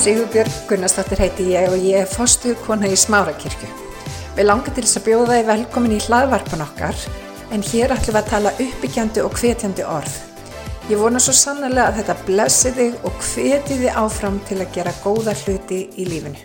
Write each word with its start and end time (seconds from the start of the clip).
Sigurbjörg 0.00 0.52
Gunnarsdóttir 0.64 1.20
heiti 1.20 1.44
ég 1.52 1.66
og 1.68 1.82
ég 1.84 1.98
er 2.00 2.06
fostu 2.08 2.54
kona 2.64 2.88
í 2.88 2.94
Smárakirkju. 2.96 3.66
Við 4.32 4.46
langar 4.46 4.72
til 4.72 4.84
þess 4.86 4.96
að 4.96 5.02
bjóða 5.10 5.34
þið 5.34 5.48
velkomin 5.50 5.92
í 5.92 5.98
hlaðvarpan 6.06 6.62
okkar 6.64 7.02
en 7.52 7.64
hér 7.68 7.92
ætlum 7.92 8.16
við 8.16 8.20
að 8.22 8.30
tala 8.30 8.52
uppbyggjandi 8.64 9.24
og 9.26 9.34
hvetjandi 9.36 9.84
orð. 9.84 10.14
Ég 10.88 11.02
vona 11.02 11.20
svo 11.20 11.34
sannlega 11.36 11.90
að 11.90 11.98
þetta 11.98 12.16
blessi 12.30 12.72
þig 12.78 13.04
og 13.04 13.18
hveti 13.26 13.76
þið 13.82 13.98
áfram 14.00 14.38
til 14.48 14.58
að 14.62 14.72
gera 14.78 14.94
góða 15.02 15.34
hluti 15.42 15.82
í 15.92 16.06
lífinu. 16.08 16.40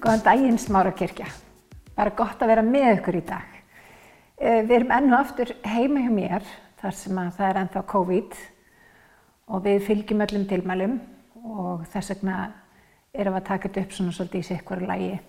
Góðan 0.00 0.24
daginn 0.30 0.56
Smárakirkja. 0.64 1.28
Bara 2.00 2.16
gott 2.16 2.40
að 2.40 2.54
vera 2.54 2.64
með 2.64 2.88
ykkur 2.94 3.20
í 3.20 3.22
dag. 3.28 3.60
Eh, 4.40 4.62
Við 4.64 4.72
erum 4.78 4.96
enn 4.96 5.12
og 5.12 5.18
aftur 5.18 5.52
heima 5.68 6.06
hjá 6.06 6.16
mér 6.16 6.48
þar 6.80 6.96
sem 6.96 7.20
að 7.26 7.36
það 7.36 7.50
er 7.50 7.62
ennþá 7.66 7.84
COVID 7.92 8.40
og 9.52 9.64
við 9.68 9.86
fylgjum 9.90 10.24
öllum 10.24 10.48
tilmælum 10.48 10.98
og 11.44 11.84
þess 11.92 12.14
vegna 12.14 12.40
erum 13.14 13.36
að 13.38 13.46
taka 13.48 13.68
þetta 13.68 13.84
upp 13.84 13.92
svona 13.96 14.12
svolítið 14.16 14.40
í 14.40 14.48
sikkur 14.48 14.82
lægi. 14.86 15.20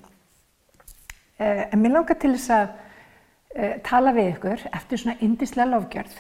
Eh, 1.40 1.68
En 1.72 1.82
mér 1.82 1.96
langar 1.96 2.20
til 2.20 2.34
þess 2.36 2.50
að 2.50 2.68
eh, 3.56 3.80
tala 3.84 4.14
við 4.14 4.36
ykkur 4.36 4.68
eftir 4.72 4.98
svona 4.98 5.18
indislega 5.22 5.70
lofgjörð 5.72 6.20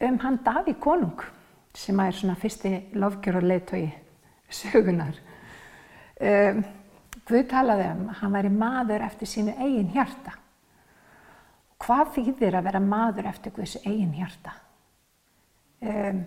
um 0.00 0.18
hann 0.18 0.38
Daví 0.44 0.74
Konung 0.80 1.20
sem 1.76 2.00
er 2.00 2.12
svona 2.16 2.36
fyrsti 2.40 2.72
lofgjörð 2.94 3.42
og 3.42 3.48
leiðtói 3.50 3.82
sögunar. 4.50 5.18
Um, 6.20 6.64
Guð 7.30 7.44
talaði 7.50 7.86
um 7.92 8.08
að 8.10 8.16
hann 8.22 8.32
væri 8.34 8.50
maður 8.50 9.04
eftir 9.06 9.28
sínu 9.30 9.52
eigin 9.54 9.92
hjarta. 9.94 10.32
Hvað 11.80 12.14
þýðir 12.16 12.56
að 12.58 12.66
vera 12.66 12.80
maður 12.82 13.28
eftir 13.30 13.54
Guðs 13.54 13.76
eigin 13.84 14.16
hjarta? 14.16 14.54
Um, 15.80 16.24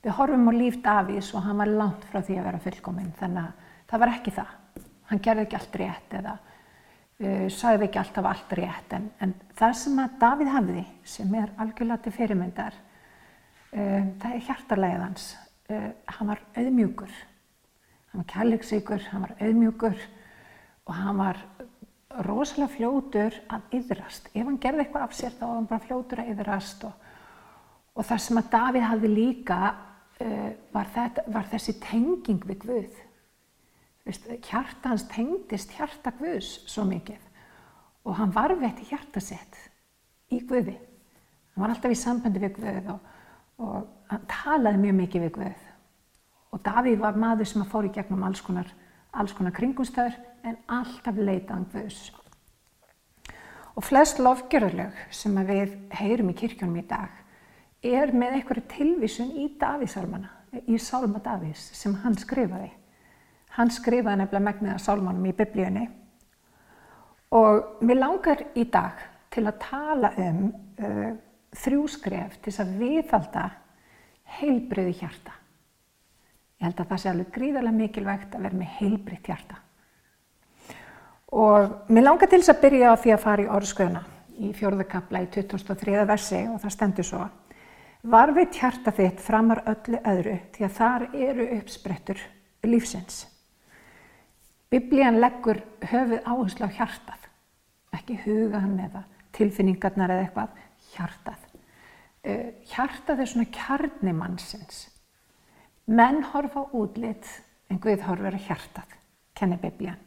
við 0.00 0.16
horfum 0.16 0.48
á 0.48 0.52
líf 0.56 0.78
Davís 0.82 1.32
og 1.34 1.44
hann 1.44 1.60
var 1.60 1.70
langt 1.70 2.06
frá 2.08 2.22
því 2.22 2.38
að 2.40 2.48
vera 2.48 2.62
fullkominn 2.64 3.12
þannig 3.20 3.50
að 3.50 3.68
það 3.90 4.02
var 4.04 4.14
ekki 4.14 4.34
það. 4.36 4.54
Hann 5.10 5.22
gerði 5.24 5.46
ekki 5.46 5.58
allt 5.58 5.78
rétt 5.80 6.14
eða 6.20 6.36
uh, 6.38 7.46
sagði 7.52 7.88
ekki 7.88 8.00
alltaf 8.02 8.28
allt 8.30 8.54
rétt 8.58 8.94
en, 8.96 9.08
en 9.22 9.34
það 9.58 9.74
sem 9.82 9.98
að 10.02 10.14
Davíð 10.22 10.52
hafði 10.54 10.84
sem 11.16 11.34
er 11.40 11.52
algjörlega 11.60 12.04
til 12.04 12.14
fyrirmyndar 12.16 12.76
uh, 12.76 14.06
það 14.22 14.30
er 14.30 14.46
hjartarlegið 14.46 15.04
hans. 15.06 15.26
Uh, 15.70 15.90
hann 16.16 16.32
var 16.32 16.40
auðmjúkur, 16.58 17.18
hann 18.12 18.22
var 18.22 18.30
kærleiksíkur, 18.32 19.04
hann 19.12 19.26
var 19.26 19.36
auðmjúkur 19.38 20.00
og 20.86 20.96
hann 20.96 21.20
var 21.20 21.42
rosalega 22.26 22.72
fljótur 22.74 23.36
að 23.52 23.76
yðrast. 23.78 24.32
Ef 24.34 24.42
hann 24.42 24.58
gerði 24.62 24.84
eitthvað 24.84 25.06
af 25.06 25.14
sér 25.14 25.36
þá 25.36 25.44
var 25.44 25.54
hann 25.58 25.70
bara 25.70 25.84
fljótur 25.84 26.22
að 26.22 26.32
yðrast 26.32 26.88
og, 26.88 27.06
og 27.94 28.06
það 28.08 28.24
sem 28.24 28.40
að 28.40 28.50
Davíð 28.56 28.88
hafði 28.88 29.12
líka 29.14 29.60
uh, 29.70 30.50
var, 30.74 30.90
þetta, 30.96 31.26
var 31.30 31.48
þessi 31.52 31.78
tenging 31.82 32.42
við 32.48 32.66
Guð. 32.66 33.06
Hjarta 34.06 34.90
hans 34.90 35.04
tengdist 35.12 35.74
hjarta 35.76 36.12
Guðs 36.18 36.62
svo 36.70 36.86
mikið 36.88 37.26
og 38.08 38.16
hann 38.16 38.32
varvetti 38.34 38.86
hjarta 38.88 39.20
sitt 39.22 39.58
í 40.32 40.40
Guði. 40.48 40.76
Hann 41.52 41.64
var 41.64 41.74
alltaf 41.74 41.92
í 41.92 41.98
sambandi 41.98 42.40
við 42.42 42.56
Guð 42.56 42.92
og, 42.94 43.10
og 43.60 43.90
hann 44.10 44.24
talaði 44.30 44.80
mjög 44.86 44.96
mikið 45.02 45.26
við 45.26 45.34
Guð. 45.36 45.66
Og 46.50 46.62
Davíð 46.66 47.02
var 47.04 47.20
maður 47.20 47.50
sem 47.50 47.66
fór 47.68 47.86
í 47.86 47.92
gegnum 47.94 48.24
alls 48.26 48.40
konar, 48.42 48.72
konar 49.12 49.54
kringumstöður 49.54 50.16
en 50.48 50.58
alltaf 50.66 51.20
leitaðan 51.20 51.68
Guðs. 51.74 52.08
Og 53.76 53.86
flest 53.86 54.18
lofgjörðlög 54.18 54.96
sem 55.14 55.36
við 55.46 55.76
heyrum 56.00 56.32
í 56.32 56.38
kirkjónum 56.40 56.80
í 56.80 56.88
dag 56.88 57.12
er 57.86 58.12
með 58.12 58.40
einhverju 58.40 58.66
tilvísun 58.68 59.30
í 59.40 59.46
Davíðsálmana, 59.60 60.28
í 60.66 60.76
Sálma 60.82 61.20
Davís 61.24 61.70
sem 61.76 61.94
hann 62.02 62.18
skrifaði. 62.18 62.68
Hann 63.56 63.72
skrifaði 63.74 64.20
nefnilega 64.20 64.46
megniða 64.46 64.78
sálmanum 64.82 65.26
í 65.26 65.34
biblíunni 65.36 65.88
og 67.34 67.82
mér 67.86 67.98
langar 68.00 68.44
í 68.58 68.64
dag 68.70 68.98
til 69.30 69.44
að 69.46 69.58
tala 69.62 70.10
um 70.18 70.44
uh, 70.50 71.10
þrjú 71.54 71.86
skref 71.90 72.38
til 72.38 72.50
þess 72.50 72.62
að 72.64 72.76
viðhalda 72.80 73.44
heilbriði 74.40 74.94
hjarta. 75.00 75.34
Ég 76.60 76.68
held 76.68 76.80
að 76.82 76.90
það 76.92 77.02
sé 77.02 77.10
alveg 77.10 77.34
gríðarlega 77.34 77.78
mikilvægt 77.78 78.34
að 78.36 78.46
vera 78.46 78.60
með 78.60 78.72
heilbriðt 78.78 79.30
hjarta. 79.30 79.60
Og 81.40 81.90
mér 81.94 82.06
langar 82.06 82.30
til 82.30 82.40
þess 82.42 82.52
að 82.54 82.64
byrja 82.64 82.90
á 82.90 83.00
því 83.00 83.14
að 83.14 83.22
fara 83.24 83.44
í 83.44 83.52
orðsköðuna 83.58 84.02
í 84.40 84.50
fjórðakabla 84.56 85.22
í 85.24 85.30
2003. 85.34 86.04
versi 86.08 86.40
og 86.50 86.58
það 86.62 86.74
stendur 86.74 87.06
svo. 87.06 87.24
Varveit 88.10 88.56
hjarta 88.56 88.92
þitt 88.96 89.20
framar 89.20 89.62
öllu 89.68 90.00
öðru 90.08 90.38
því 90.54 90.66
að 90.66 90.76
þar 90.78 91.06
eru 91.28 91.46
uppsprettur 91.58 92.22
lífsins. 92.64 93.26
Biblían 94.70 95.18
leggur 95.18 95.58
höfuð 95.82 96.20
áherslu 96.22 96.68
á 96.68 96.70
hjartað, 96.70 97.22
ekki 97.96 98.20
hugan 98.22 98.76
eða 98.78 99.02
tilfinningarnar 99.34 100.12
eða 100.14 100.26
eitthvað, 100.26 100.60
hjartað. 100.92 101.46
Uh, 102.20 102.46
hjartað 102.70 103.22
er 103.24 103.30
svona 103.32 103.50
kjarni 103.50 104.14
mannsins. 104.14 104.84
Menn 105.90 106.22
horfa 106.30 106.62
á 106.62 106.70
útlit 106.76 107.26
en 107.70 107.80
Guð 107.82 108.04
horfir 108.06 108.36
á 108.38 108.46
hjartað, 108.46 108.94
kenni 109.34 109.58
Biblían. 109.58 109.98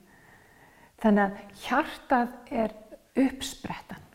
Þannig 1.03 1.25
að 1.25 1.59
hjartað 1.65 2.55
er 2.63 2.77
uppsprettan. 3.19 4.07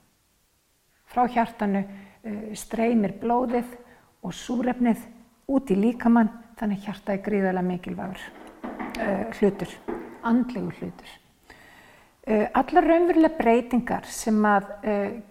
Frá 1.12 1.26
hjartanu 1.28 1.84
uh, 1.84 2.48
streymir 2.56 3.18
blóðið 3.20 3.76
og 4.24 4.32
súrefnið 4.32 5.04
út 5.48 5.68
í 5.72 5.76
líkamann, 5.76 6.32
þannig 6.56 6.80
að 6.80 6.88
hjartað 6.88 7.14
er 7.18 7.24
gríðarlega 7.28 7.68
mikilvægur 7.68 8.24
uh, 8.24 9.24
hlutur, 9.36 9.76
andlegu 10.26 10.72
hlutur. 10.78 11.16
Uh, 12.28 12.46
allar 12.58 12.84
raunverulega 12.84 13.38
breytingar 13.38 14.08
sem 14.12 14.38
að 14.44 14.72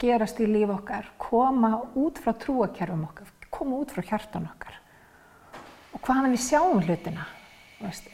gerast 0.02 0.40
í 0.42 0.48
líf 0.50 0.72
okkar 0.74 1.12
koma 1.22 1.76
út 2.00 2.22
frá 2.24 2.34
trúakerfum 2.34 3.04
okkar, 3.10 3.34
koma 3.54 3.82
út 3.82 3.94
frá 3.94 4.06
hjartan 4.06 4.48
okkar. 4.50 4.80
Og 5.94 6.02
hvaðan 6.06 6.34
við 6.34 6.44
sjáum 6.46 6.82
hlutina, 6.84 7.28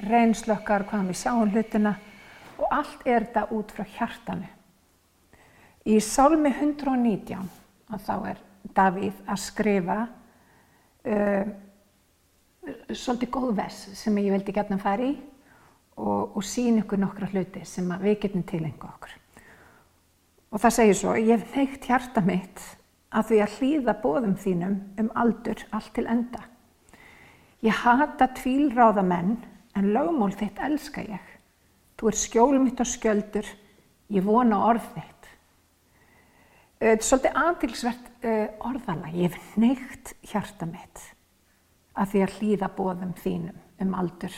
reynslu 0.09 0.53
okkar, 0.56 0.85
hvaðan 0.88 1.09
við 1.12 1.19
sjáum 1.22 1.51
hlutina, 1.51 1.95
og 2.57 2.67
allt 2.72 3.07
er 3.07 3.25
þetta 3.25 3.47
út 3.56 3.72
frá 3.75 3.88
hjartanu. 3.97 4.50
Í 5.83 6.00
Sálmi 6.00 6.51
119 6.53 7.50
að 7.91 8.03
þá 8.06 8.16
er 8.31 8.41
Davíð 8.73 9.17
að 9.28 9.39
skrifa 9.44 9.97
uh, 10.07 11.50
svolítið 12.95 13.31
góð 13.35 13.50
vers 13.57 13.79
sem 14.00 14.17
ég 14.22 14.31
veldi 14.31 14.56
gætna 14.56 14.78
að 14.79 14.85
fara 14.85 15.09
í 15.09 15.16
og, 15.97 16.37
og 16.37 16.45
sín 16.45 16.79
ykkur 16.81 17.01
nokkra 17.01 17.29
hluti 17.31 17.63
sem 17.67 17.89
við 18.01 18.19
getum 18.25 18.45
tilengu 18.47 18.87
okkur. 18.87 19.13
Og 20.53 20.61
það 20.61 20.75
segir 20.75 20.97
svo, 20.97 21.15
ég 21.17 21.41
hef 21.41 21.55
neitt 21.57 21.87
hjarta 21.89 22.21
mitt 22.25 22.61
að 23.13 23.29
því 23.29 23.39
að 23.43 23.55
hlýða 23.57 23.95
bóðum 24.03 24.35
þínum 24.41 24.75
um 25.01 25.09
aldur 25.17 25.63
allt 25.73 25.93
til 25.95 26.05
enda. 26.09 26.43
Ég 27.63 27.83
hata 27.83 28.27
tvílráða 28.37 29.03
menn 29.05 29.37
en 29.77 29.91
lögmól 29.95 30.33
þitt 30.37 30.61
elska 30.61 31.05
ég. 31.05 31.25
Þú 31.97 32.09
er 32.09 32.19
skjól 32.19 32.59
mitt 32.61 32.81
og 32.83 32.89
skjöldur, 32.89 33.47
ég 34.13 34.25
vona 34.25 34.59
orð 34.67 34.85
þitt. 34.95 35.09
Þetta 36.83 36.99
er 36.99 37.07
svolítið 37.07 37.37
aðtilsvert 37.39 38.09
orðalag, 38.67 39.13
ég 39.15 39.31
hef 39.31 39.53
neitt 39.61 40.15
hjarta 40.27 40.67
mitt 40.67 41.05
að 41.93 42.09
því 42.11 42.23
að 42.25 42.35
hlýða 42.39 42.69
bóðum 42.75 43.13
þínum 43.21 43.61
um 43.85 43.95
aldur 43.97 44.35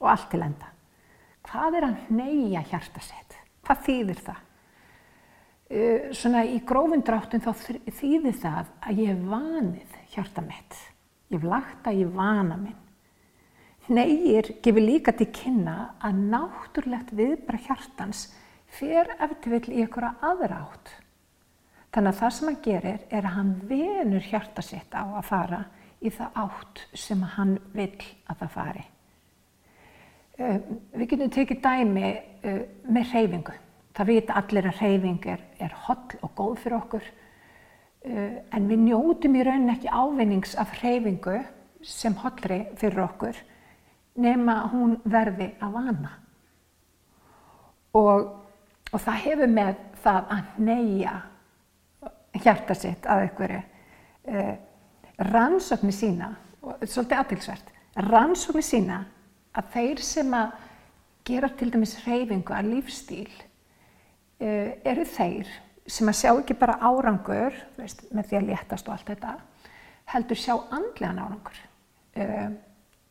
og 0.00 0.10
allt 0.12 0.28
til 0.32 0.42
enda. 0.44 0.69
Hvað 1.50 1.76
er 1.80 1.86
að 1.88 2.10
neyja 2.14 2.60
hjarta 2.70 3.02
sitt? 3.02 3.34
Hvað 3.66 3.80
þýðir 3.88 4.20
það? 4.28 4.42
Svona 6.18 6.44
í 6.46 6.60
grófundráttum 6.66 7.42
þá 7.42 7.50
þýðir 7.98 8.36
það 8.38 8.70
að 8.86 9.00
ég 9.02 9.10
hef 9.10 9.24
vanið 9.32 9.96
hjarta 10.14 10.44
mitt. 10.46 10.78
Ég 11.30 11.38
hef 11.38 11.48
lagt 11.50 11.90
að 11.90 12.00
ég 12.04 12.14
vana 12.14 12.58
minn. 12.58 12.78
Neyir 13.90 14.52
gefur 14.62 14.84
líka 14.84 15.14
til 15.18 15.26
kynna 15.34 15.96
að 15.98 16.22
náttúrulegt 16.30 17.10
viðbra 17.18 17.58
hjartans 17.66 18.28
fer 18.70 19.10
eftir 19.18 19.56
vill 19.56 19.74
í 19.74 19.82
einhverja 19.82 20.12
aðra 20.30 20.60
átt. 20.68 20.92
Þannig 21.90 22.12
að 22.12 22.20
það 22.20 22.34
sem 22.36 22.50
hann 22.50 22.62
gerir 22.62 23.04
er 23.10 23.26
að 23.26 23.36
hann 23.40 23.52
venur 23.66 24.30
hjarta 24.30 24.62
sitt 24.62 24.94
á 24.94 25.02
að 25.02 25.26
fara 25.26 25.60
í 25.98 26.14
það 26.14 26.40
átt 26.44 26.86
sem 26.94 27.26
hann 27.34 27.58
vill 27.74 27.98
að 28.30 28.44
það 28.44 28.54
fari. 28.54 28.86
Uh, 30.40 30.56
við 30.96 31.10
getum 31.10 31.32
tekið 31.34 31.58
dæmi 31.60 32.10
uh, 32.48 32.60
með 32.88 33.10
reyfingu. 33.12 33.54
Það 33.92 34.08
vita 34.08 34.36
allir 34.40 34.68
að 34.70 34.78
reyfing 34.80 35.26
er, 35.28 35.42
er 35.60 35.74
holl 35.84 36.20
og 36.24 36.30
góð 36.38 36.54
fyrir 36.62 36.76
okkur 36.78 37.02
uh, 37.04 38.38
en 38.56 38.68
við 38.70 38.80
njótum 38.86 39.36
í 39.36 39.42
rauninni 39.44 39.74
ekki 39.74 39.92
ávinnings 39.92 40.56
af 40.56 40.72
reyfingu 40.80 41.36
sem 41.84 42.16
hollri 42.22 42.62
fyrir 42.80 43.02
okkur 43.04 43.42
nema 44.20 44.56
hún 44.72 44.96
verði 45.04 45.50
að 45.60 45.76
vana. 45.76 46.14
Og, 48.00 48.32
og 48.94 48.96
það 48.96 49.22
hefur 49.26 49.54
með 49.60 49.84
það 50.00 50.34
að 50.38 50.58
neyja 50.70 51.14
hjarta 52.40 52.80
sitt 52.80 53.04
að 53.04 53.26
einhverju. 53.26 53.62
Uh, 54.30 54.52
rannsóknir 55.20 56.00
sína, 56.00 56.34
svolítið 56.80 57.18
aðtilsvert, 57.20 57.72
rannsóknir 58.08 58.64
sína 58.64 59.02
að 59.56 59.72
þeir 59.74 60.02
sem 60.04 60.34
að 60.36 60.52
gera 61.26 61.50
til 61.58 61.70
dæmis 61.72 61.96
reyfingu 62.04 62.54
að 62.54 62.70
lífstíl 62.74 63.28
uh, 63.30 64.70
eru 64.86 65.06
þeir 65.08 65.50
sem 65.90 66.10
að 66.10 66.18
sjá 66.20 66.30
ekki 66.32 66.56
bara 66.58 66.78
árangur 66.80 67.56
veist, 67.78 68.04
með 68.14 68.30
því 68.30 68.38
að 68.38 68.50
léttast 68.50 68.88
og 68.88 68.96
allt 68.96 69.10
þetta 69.10 69.36
heldur 70.10 70.38
sjá 70.38 70.54
andlegan 70.74 71.22
árangur. 71.22 71.58
Uh, 72.18 72.52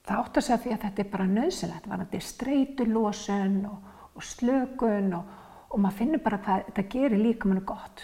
það 0.08 0.22
átt 0.22 0.40
að 0.40 0.48
segja 0.48 0.62
því 0.64 0.74
að 0.76 0.86
þetta 0.86 1.04
er 1.04 1.12
bara 1.14 1.28
nöðsilegt 1.34 1.90
varandi 1.92 2.22
streytulósun 2.24 3.60
og, 3.70 3.92
og 4.16 4.26
slökun 4.26 5.12
og, 5.20 5.36
og 5.70 5.84
maður 5.84 6.00
finnur 6.02 6.24
bara 6.24 6.42
hvað 6.46 6.66
þetta 6.70 6.88
gerir 6.96 7.24
líka 7.24 7.52
mann 7.52 7.66
gott. 7.68 8.04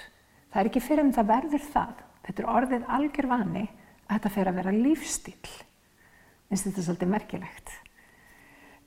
Það 0.51 0.61
er 0.61 0.69
ekki 0.71 0.83
fyrir 0.83 1.03
en 1.03 1.15
það 1.15 1.31
verður 1.31 1.65
það. 1.71 2.03
Þetta 2.25 2.41
er 2.41 2.51
orðið 2.51 2.85
algjör 2.97 3.27
vani 3.29 3.65
að 4.05 4.13
þetta 4.13 4.33
fer 4.37 4.49
að 4.49 4.61
vera 4.61 4.75
lífstíl 4.75 5.55
finnst 6.45 6.69
þetta 6.69 6.85
svolítið 6.85 7.11
merkilegt 7.11 7.73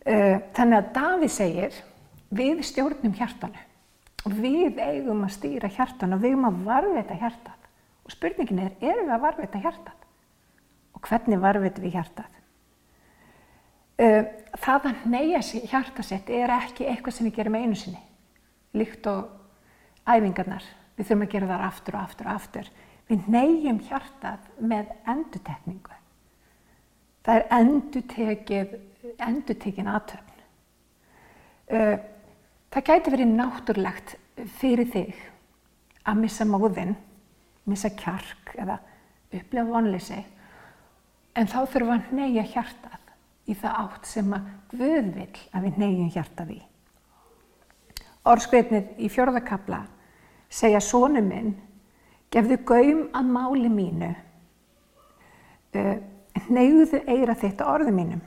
þannig 0.08 0.78
að 0.78 0.90
Daví 0.94 1.28
segir 1.32 1.76
við 2.32 2.62
stjórnum 2.64 3.14
hjartanu 3.18 3.64
og 4.24 4.34
við 4.40 4.80
eigum 4.80 5.24
að 5.26 5.34
stýra 5.36 5.70
hjartanu 5.72 6.16
og 6.16 6.22
við 6.24 6.34
eigum 6.34 6.48
að 6.48 6.60
varveita 6.66 7.18
hjartan 7.20 7.68
og 8.04 8.14
spurningin 8.14 8.64
er, 8.64 8.74
erum 8.80 9.08
við 9.08 9.14
að 9.16 9.24
varveita 9.26 9.62
hjartan 9.62 10.06
og 10.96 11.04
hvernig 11.04 11.42
varveitum 11.42 11.84
við 11.84 11.96
hjartan 11.98 12.36
uh, 14.00 14.22
það 14.64 14.90
að 14.92 15.08
neyja 15.12 15.42
hjartasett 15.72 16.30
er 16.32 16.52
ekki 16.56 16.88
eitthvað 16.88 17.18
sem 17.18 17.28
við 17.28 17.40
gerum 17.40 17.58
einu 17.60 17.78
sinni 17.78 18.02
líkt 18.76 19.06
og 19.10 19.28
æfingarnar. 20.08 20.64
Við 20.96 21.08
þurfum 21.08 21.24
að 21.24 21.32
gera 21.34 21.48
það 21.50 21.64
aftur 21.68 21.96
og 21.96 22.02
aftur 22.02 22.28
og 22.28 22.34
aftur. 22.34 22.70
Við 23.08 23.30
neyjum 23.32 23.80
hjartað 23.88 24.48
með 24.58 24.92
endutekningu. 25.08 25.96
Það 27.24 27.38
er 27.38 27.46
endutekið, 27.58 28.74
endutekin 29.18 29.90
aðtöfn. 29.90 30.44
Það 32.68 32.86
gæti 32.88 33.12
verið 33.12 33.34
náttúrlegt 33.34 34.14
fyrir 34.58 34.88
þig 34.92 35.20
að 36.08 36.22
missa 36.22 36.46
móðinn, 36.48 36.94
missa 37.68 37.90
kjark 37.92 38.54
eða 38.56 38.78
upplefa 39.28 39.68
vonleysi 39.68 40.18
en 41.38 41.48
þá 41.48 41.58
þurfum 41.68 41.90
við 41.90 41.96
að 41.98 42.16
neyja 42.16 42.44
hjartað 42.54 43.12
í 43.48 43.56
það 43.56 43.78
átt 43.84 44.08
sem 44.08 44.34
að 44.36 44.54
Guð 44.68 45.06
vil 45.14 45.30
að 45.56 45.64
við 45.64 45.78
neyjum 45.80 46.10
hjartað 46.12 46.50
í. 46.52 46.58
Orskveitnið 48.28 48.98
í 49.00 49.08
fjörðakabla 49.08 49.78
segja 50.52 50.80
sónu 50.84 51.22
minn 51.24 51.54
Gefðu 52.28 52.58
gaum 52.68 53.04
að 53.16 53.28
máli 53.32 53.68
mínu, 53.72 54.10
neyðu 56.52 57.00
eira 57.08 57.36
þetta 57.38 57.68
orðu 57.72 57.94
mínum. 57.96 58.20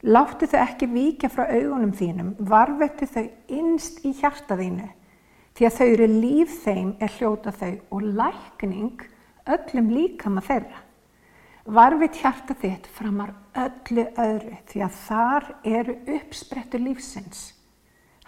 Láttu 0.00 0.46
þau 0.48 0.62
ekki 0.62 0.86
vika 0.88 1.28
frá 1.28 1.44
augunum 1.52 1.92
þínum, 1.92 2.32
varvetu 2.40 3.04
þau 3.04 3.26
innst 3.52 3.98
í 4.08 4.14
hjarta 4.16 4.56
þínu, 4.56 4.86
því 5.52 5.66
að 5.68 5.74
þau 5.76 5.88
eru 5.88 6.06
líf 6.08 6.54
þeim 6.64 6.94
er 7.04 7.16
hljóta 7.18 7.52
þau 7.52 7.74
og 7.92 8.06
lækning 8.16 9.02
öllum 9.44 9.90
líkama 9.92 10.40
þeirra. 10.46 10.80
Varvit 11.68 12.16
hjarta 12.16 12.56
þitt 12.56 12.88
framar 12.96 13.34
öllu 13.60 14.06
öðru, 14.16 14.56
því 14.72 14.82
að 14.86 14.96
þar 15.04 15.48
eru 15.68 15.96
uppsprettu 16.16 16.80
lífsins. 16.80 17.42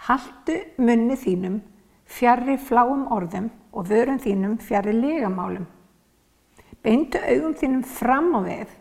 Haldu 0.05 0.59
munni 0.77 1.17
þínum, 1.17 1.57
fjarrri 2.05 2.59
fláum 2.61 3.07
orðum, 3.11 3.49
og 3.73 3.89
vörum 3.89 4.21
þínum 4.21 4.59
fjari 4.61 4.93
legamálum. 4.93 5.65
Beindu 6.85 7.17
augum 7.17 7.57
þínum 7.57 7.83
fram 7.87 8.29
á 8.37 8.39
við 8.45 8.79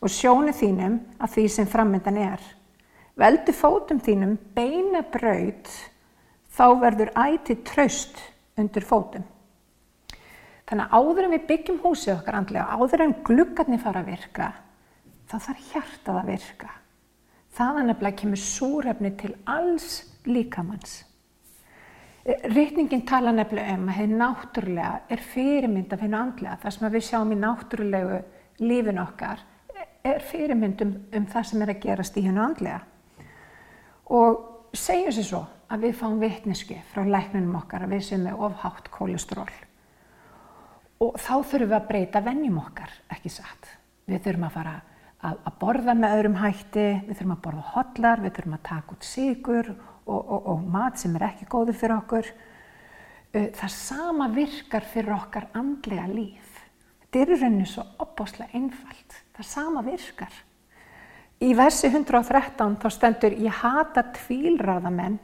og 0.00 0.12
sjónu 0.12 0.52
þínum 0.54 0.98
að 1.20 1.32
því 1.36 1.46
sem 1.52 1.68
framöndan 1.70 2.20
er. 2.20 2.42
Veldu 3.16 3.52
fótum 3.56 4.00
þínum 4.04 4.36
beina 4.56 5.00
braud, 5.12 5.70
þá 6.52 6.66
verður 6.82 7.14
ætið 7.16 7.64
traust 7.64 8.20
undir 8.60 8.84
fótum. 8.84 9.24
Þannig 10.66 10.84
að 10.84 10.98
áður 10.98 11.24
en 11.24 11.34
við 11.36 11.46
byggjum 11.48 11.82
húsið 11.84 12.16
okkar 12.16 12.40
andlega, 12.40 12.66
áður 12.76 13.04
en 13.04 13.16
gluggarnir 13.24 13.80
fara 13.80 14.02
að 14.02 14.10
virka, 14.10 14.50
þá 15.30 15.36
þarf 15.38 15.68
hjartað 15.72 16.20
að 16.20 16.30
virka. 16.32 16.70
Þaðan 17.56 17.88
nefnilega 17.88 18.20
kemur 18.20 18.42
súrefni 18.42 19.12
til 19.16 19.32
alls 19.48 19.90
líkamanns. 20.28 20.96
Rítningin 22.26 23.06
tala 23.06 23.30
nefnilega 23.32 23.76
um 23.78 23.86
að 23.88 24.00
henni 24.00 24.18
náttúrulega 24.18 24.94
er 25.14 25.22
fyrirmynd 25.22 25.92
af 25.94 26.02
hennu 26.02 26.18
andlega. 26.18 26.58
Það 26.64 26.74
sem 26.74 26.88
við 26.92 27.04
sjáum 27.06 27.32
í 27.32 27.38
náttúrulegu 27.38 28.18
lífin 28.66 28.98
okkar 28.98 29.44
er 30.08 30.24
fyrirmynd 30.24 30.82
um, 30.86 31.26
það 31.32 31.48
sem 31.50 31.62
er 31.64 31.72
að 31.72 31.82
gerast 31.84 32.16
í 32.18 32.24
hennu 32.26 32.42
andlega. 32.44 32.80
Og 34.16 34.72
segjum 34.76 35.14
sér 35.14 35.26
svo 35.26 35.44
að 35.72 35.86
við 35.86 35.96
fáum 35.98 36.18
vitneski 36.22 36.76
frá 36.92 37.02
læknunum 37.06 37.56
okkar 37.58 37.86
að 37.86 37.96
við 37.96 38.04
sem 38.10 38.26
er 38.30 38.42
ofhátt 38.48 38.90
kólestról. 38.94 39.48
Og 41.02 41.16
þá 41.20 41.32
þurfum 41.44 41.66
við 41.68 41.76
að 41.76 41.88
breyta 41.90 42.22
vennjum 42.24 42.60
okkar, 42.62 42.92
ekki 43.12 43.32
satt. 43.32 43.72
Við 44.08 44.22
þurfum 44.24 44.46
að 44.46 44.54
fara 44.54 44.74
að, 45.26 45.40
að 45.42 45.56
borða 45.60 45.94
með 45.98 46.16
öðrum 46.16 46.38
hætti, 46.40 46.86
við 47.08 47.18
þurfum 47.18 47.34
að 47.34 47.42
borða 47.46 47.64
hotlar, 47.74 48.22
við 48.22 48.34
þurfum 48.38 48.56
að 48.56 48.66
taka 48.70 48.94
út 48.94 49.08
sigur 49.08 49.70
og, 49.74 50.20
og, 50.20 50.50
og 50.52 50.68
mat 50.76 51.00
sem 51.00 51.16
er 51.18 51.26
ekki 51.28 51.48
góður 51.52 51.80
fyrir 51.80 51.96
okkur. 51.98 52.30
Uh, 53.34 53.48
það 53.58 53.74
sama 53.74 54.30
virkar 54.32 54.86
fyrir 54.86 55.16
okkar 55.18 55.50
andlega 55.58 56.06
líf. 56.12 56.45
Þetta 57.16 57.32
er 57.32 57.32
í 57.32 57.36
rauninu 57.40 57.66
svo 57.70 57.82
opbáslega 58.04 58.58
einfalt. 58.58 59.14
Það 59.32 59.46
sama 59.48 59.82
virkar. 59.86 60.34
Í 61.40 61.54
versi 61.56 61.88
113 61.88 62.74
þá 62.82 62.84
stendur 62.92 63.36
ég 63.40 63.62
hata 63.62 64.02
tvílraðamenn 64.18 65.16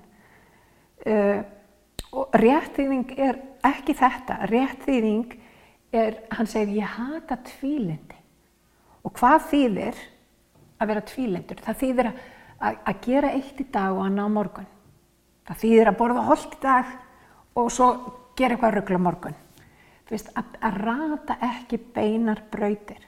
uh, 1.12 1.42
og 2.16 2.38
réttþýðing 2.40 3.12
er 3.20 3.42
ekki 3.68 3.92
þetta. 3.98 4.38
Réttþýðing 4.48 5.36
er, 5.92 6.16
hann 6.32 6.48
segir 6.48 6.80
ég 6.80 6.96
hata 6.96 7.36
tvílindi. 7.50 8.16
Og 9.04 9.12
hvað 9.20 9.50
þýðir 9.52 10.02
að 10.80 10.94
vera 10.94 11.06
tvílindur? 11.12 11.60
Það 11.60 11.80
þýðir 11.84 12.12
að 12.14 12.26
að 12.72 13.00
gera 13.04 13.36
eitt 13.36 13.60
í 13.60 13.68
dag 13.68 13.92
og 13.92 14.06
annað 14.06 14.32
á 14.32 14.36
morgun. 14.40 14.74
Það 15.44 15.64
þýðir 15.66 15.92
að 15.92 16.00
borða 16.00 16.26
holdt 16.32 16.56
í 16.56 16.64
dag 16.64 16.98
og 17.58 17.72
svo 17.74 17.94
gera 18.38 18.56
eitthvað 18.56 18.78
ruggla 18.78 19.06
morgun. 19.10 19.41
Veist, 20.12 20.28
að, 20.36 20.56
að 20.60 20.78
rata 20.84 21.38
ekki 21.46 21.78
beinar 21.94 22.42
brautir. 22.52 23.00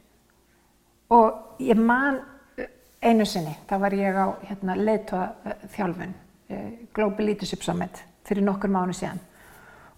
Og 1.12 1.60
ég 1.60 1.76
man 1.76 2.16
eh, 2.56 2.70
einu 3.04 3.26
sinni, 3.28 3.52
þá 3.68 3.76
var 3.82 3.96
ég 3.98 4.16
á 4.16 4.26
hérna, 4.48 4.76
leittóa 4.78 5.58
þjálfun, 5.74 6.14
eh, 6.48 6.70
Global 6.96 7.28
Leadership 7.28 7.62
Summit, 7.66 8.00
fyrir 8.24 8.46
nokkur 8.46 8.72
mánu 8.72 8.96
síðan. 8.96 9.20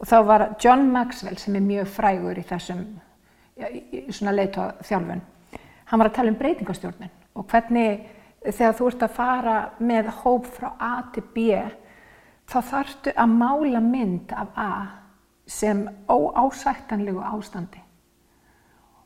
Og 0.00 0.10
þá 0.10 0.16
var 0.26 0.46
John 0.60 0.90
Maxwell, 0.92 1.38
sem 1.38 1.54
er 1.56 1.64
mjög 1.64 1.94
frægur 1.94 2.42
í 2.42 2.44
þessum 2.44 2.84
leittóa 4.34 4.74
þjálfun, 4.84 5.22
hann 5.86 6.02
var 6.02 6.10
að 6.10 6.18
tala 6.18 6.32
um 6.32 6.38
breytingastjórnin 6.40 7.14
og 7.36 7.46
hvernig 7.50 8.06
þegar 8.44 8.76
þú 8.78 8.90
ert 8.90 9.04
að 9.06 9.16
fara 9.16 9.56
með 9.78 10.12
hóp 10.22 10.46
frá 10.56 10.68
A 10.82 10.92
til 11.14 11.24
B 11.34 11.48
þá 12.46 12.58
þarftu 12.70 13.14
að 13.16 13.34
mála 13.34 13.82
mynd 13.82 14.34
af 14.36 14.58
A 14.60 14.72
sem 15.46 15.86
óásættanlegu 16.08 17.22
ástandi. 17.22 17.80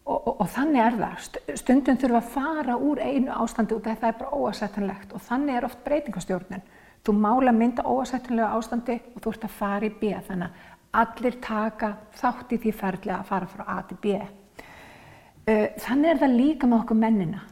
Og, 0.04 0.26
og, 0.26 0.40
og 0.40 0.48
þannig 0.48 0.82
er 0.82 0.98
það. 0.98 1.26
Stundum 1.60 1.98
þurfa 2.00 2.20
að 2.20 2.30
fara 2.34 2.76
úr 2.80 3.00
einu 3.04 3.30
ástandi 3.36 3.76
og 3.76 3.84
það 3.84 4.08
er 4.08 4.18
bara 4.18 4.36
óásættanlegt. 4.40 5.12
Og 5.14 5.22
þannig 5.22 5.56
er 5.56 5.68
oft 5.68 5.84
breytingastjórnun 5.84 6.64
þú 7.04 7.14
mála 7.16 7.52
mynd 7.56 7.80
af 7.80 7.88
óásættanlegu 7.88 8.58
ástandi 8.58 8.98
og 9.14 9.22
þú 9.22 9.34
ert 9.34 9.46
að 9.46 9.56
fara 9.60 9.88
í 9.88 9.94
B. 10.00 10.12
Þannig 10.26 10.48
að 10.48 10.68
allir 11.00 11.38
taka 11.44 11.92
þátt 12.18 12.56
í 12.56 12.60
því 12.64 12.72
ferðlega 12.80 13.20
að 13.20 13.30
fara 13.30 13.50
frá 13.50 13.64
A 13.68 13.78
til 13.88 14.00
B. 14.02 14.16
Þannig 15.80 16.10
er 16.10 16.20
það 16.20 16.36
líka 16.36 16.68
með 16.68 16.82
okkur 16.82 17.00
mennina. 17.00 17.44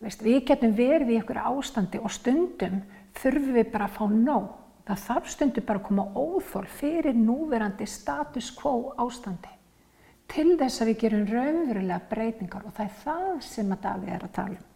Veist, 0.00 0.22
við 0.24 0.46
getum 0.48 0.72
verið 0.76 1.12
í 1.12 1.18
einhverju 1.20 1.52
ástandi 1.52 2.00
og 2.00 2.12
stundum 2.12 2.80
þurfum 3.20 3.56
við 3.58 3.70
bara 3.72 3.88
að 3.88 3.98
fá 3.98 4.04
nóg. 4.08 4.48
Það 4.90 5.02
þarf 5.06 5.26
stundum 5.30 5.66
bara 5.68 5.78
að 5.78 5.86
koma 5.86 6.04
óþól 6.18 6.64
fyrir 6.66 7.14
núverandi 7.14 7.86
status 7.86 8.48
quo 8.58 8.90
ástandi 8.98 9.52
til 10.30 10.56
þess 10.58 10.82
að 10.82 10.90
við 10.90 10.96
gerum 11.04 11.28
raunverulega 11.28 12.08
breytingar 12.10 12.64
og 12.66 12.74
það 12.74 12.88
er 12.88 12.96
það 13.04 13.36
sem 13.46 13.70
að 13.70 13.84
Davíð 13.84 14.10
er 14.16 14.24
að 14.26 14.32
tala 14.34 14.56
um. 14.56 14.66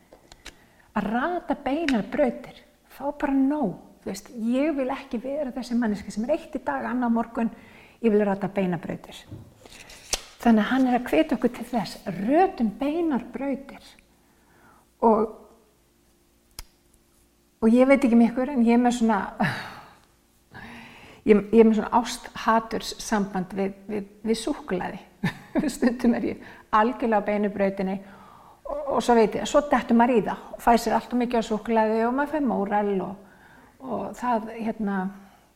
Að 0.94 1.08
rata 1.10 1.56
beinar 1.64 2.06
brautir, 2.12 2.62
fá 2.94 3.02
bara 3.10 3.34
nóg. 3.34 3.74
Veist, 4.06 4.30
ég 4.38 4.70
vil 4.76 4.86
ekki 4.94 5.18
vera 5.18 5.50
þessi 5.50 5.80
manneski 5.80 6.14
sem 6.14 6.28
er 6.28 6.36
eitt 6.36 6.54
í 6.54 6.62
dag, 6.62 6.86
annar 6.86 7.10
morgun, 7.10 7.50
ég 7.98 8.14
vil 8.14 8.22
rata 8.22 8.46
beinar 8.54 8.82
brautir. 8.82 9.18
Þannig 10.44 10.62
að 10.62 10.70
hann 10.70 10.86
er 10.86 11.00
að 11.00 11.10
hvita 11.10 11.38
okkur 11.40 11.54
til 11.58 11.68
þess, 11.74 11.98
rötum 12.22 12.70
beinar 12.78 13.26
brautir 13.34 13.92
og, 15.02 15.38
og 17.58 17.74
ég 17.74 17.90
veit 17.90 18.04
ekki 18.04 18.22
mikkur 18.22 18.54
en 18.54 18.62
ég 18.62 18.78
er 18.78 18.84
með 18.86 19.00
svona 19.00 19.22
ég, 21.28 21.40
ég 21.52 21.60
er 21.60 21.68
með 21.68 21.80
svona 21.80 22.00
ásthaturs 22.00 22.94
samband 23.02 23.54
við, 23.56 23.74
við, 23.88 24.06
við 24.24 24.40
súkulæði 24.40 25.02
stundum 25.76 26.16
er 26.18 26.28
ég 26.32 26.46
algjörlega 26.74 27.22
á 27.22 27.28
beinubrautinni 27.28 27.98
og, 28.64 28.78
og 28.96 29.04
svo 29.04 29.16
veit 29.18 29.36
ég, 29.38 29.48
svo 29.48 29.64
dettur 29.70 29.98
maður 29.98 30.18
í 30.18 30.24
það 30.28 30.48
og 30.54 30.64
fæ 30.64 30.72
sér 30.78 30.96
allt 30.98 31.12
og 31.12 31.22
mikið 31.22 31.44
á 31.44 31.48
súkulæði 31.50 32.00
og 32.08 32.16
maður 32.16 32.34
fær 32.34 32.48
móral 32.48 32.94
og, 33.04 33.14
og 33.84 34.08
það, 34.18 34.50
hérna, 34.58 34.98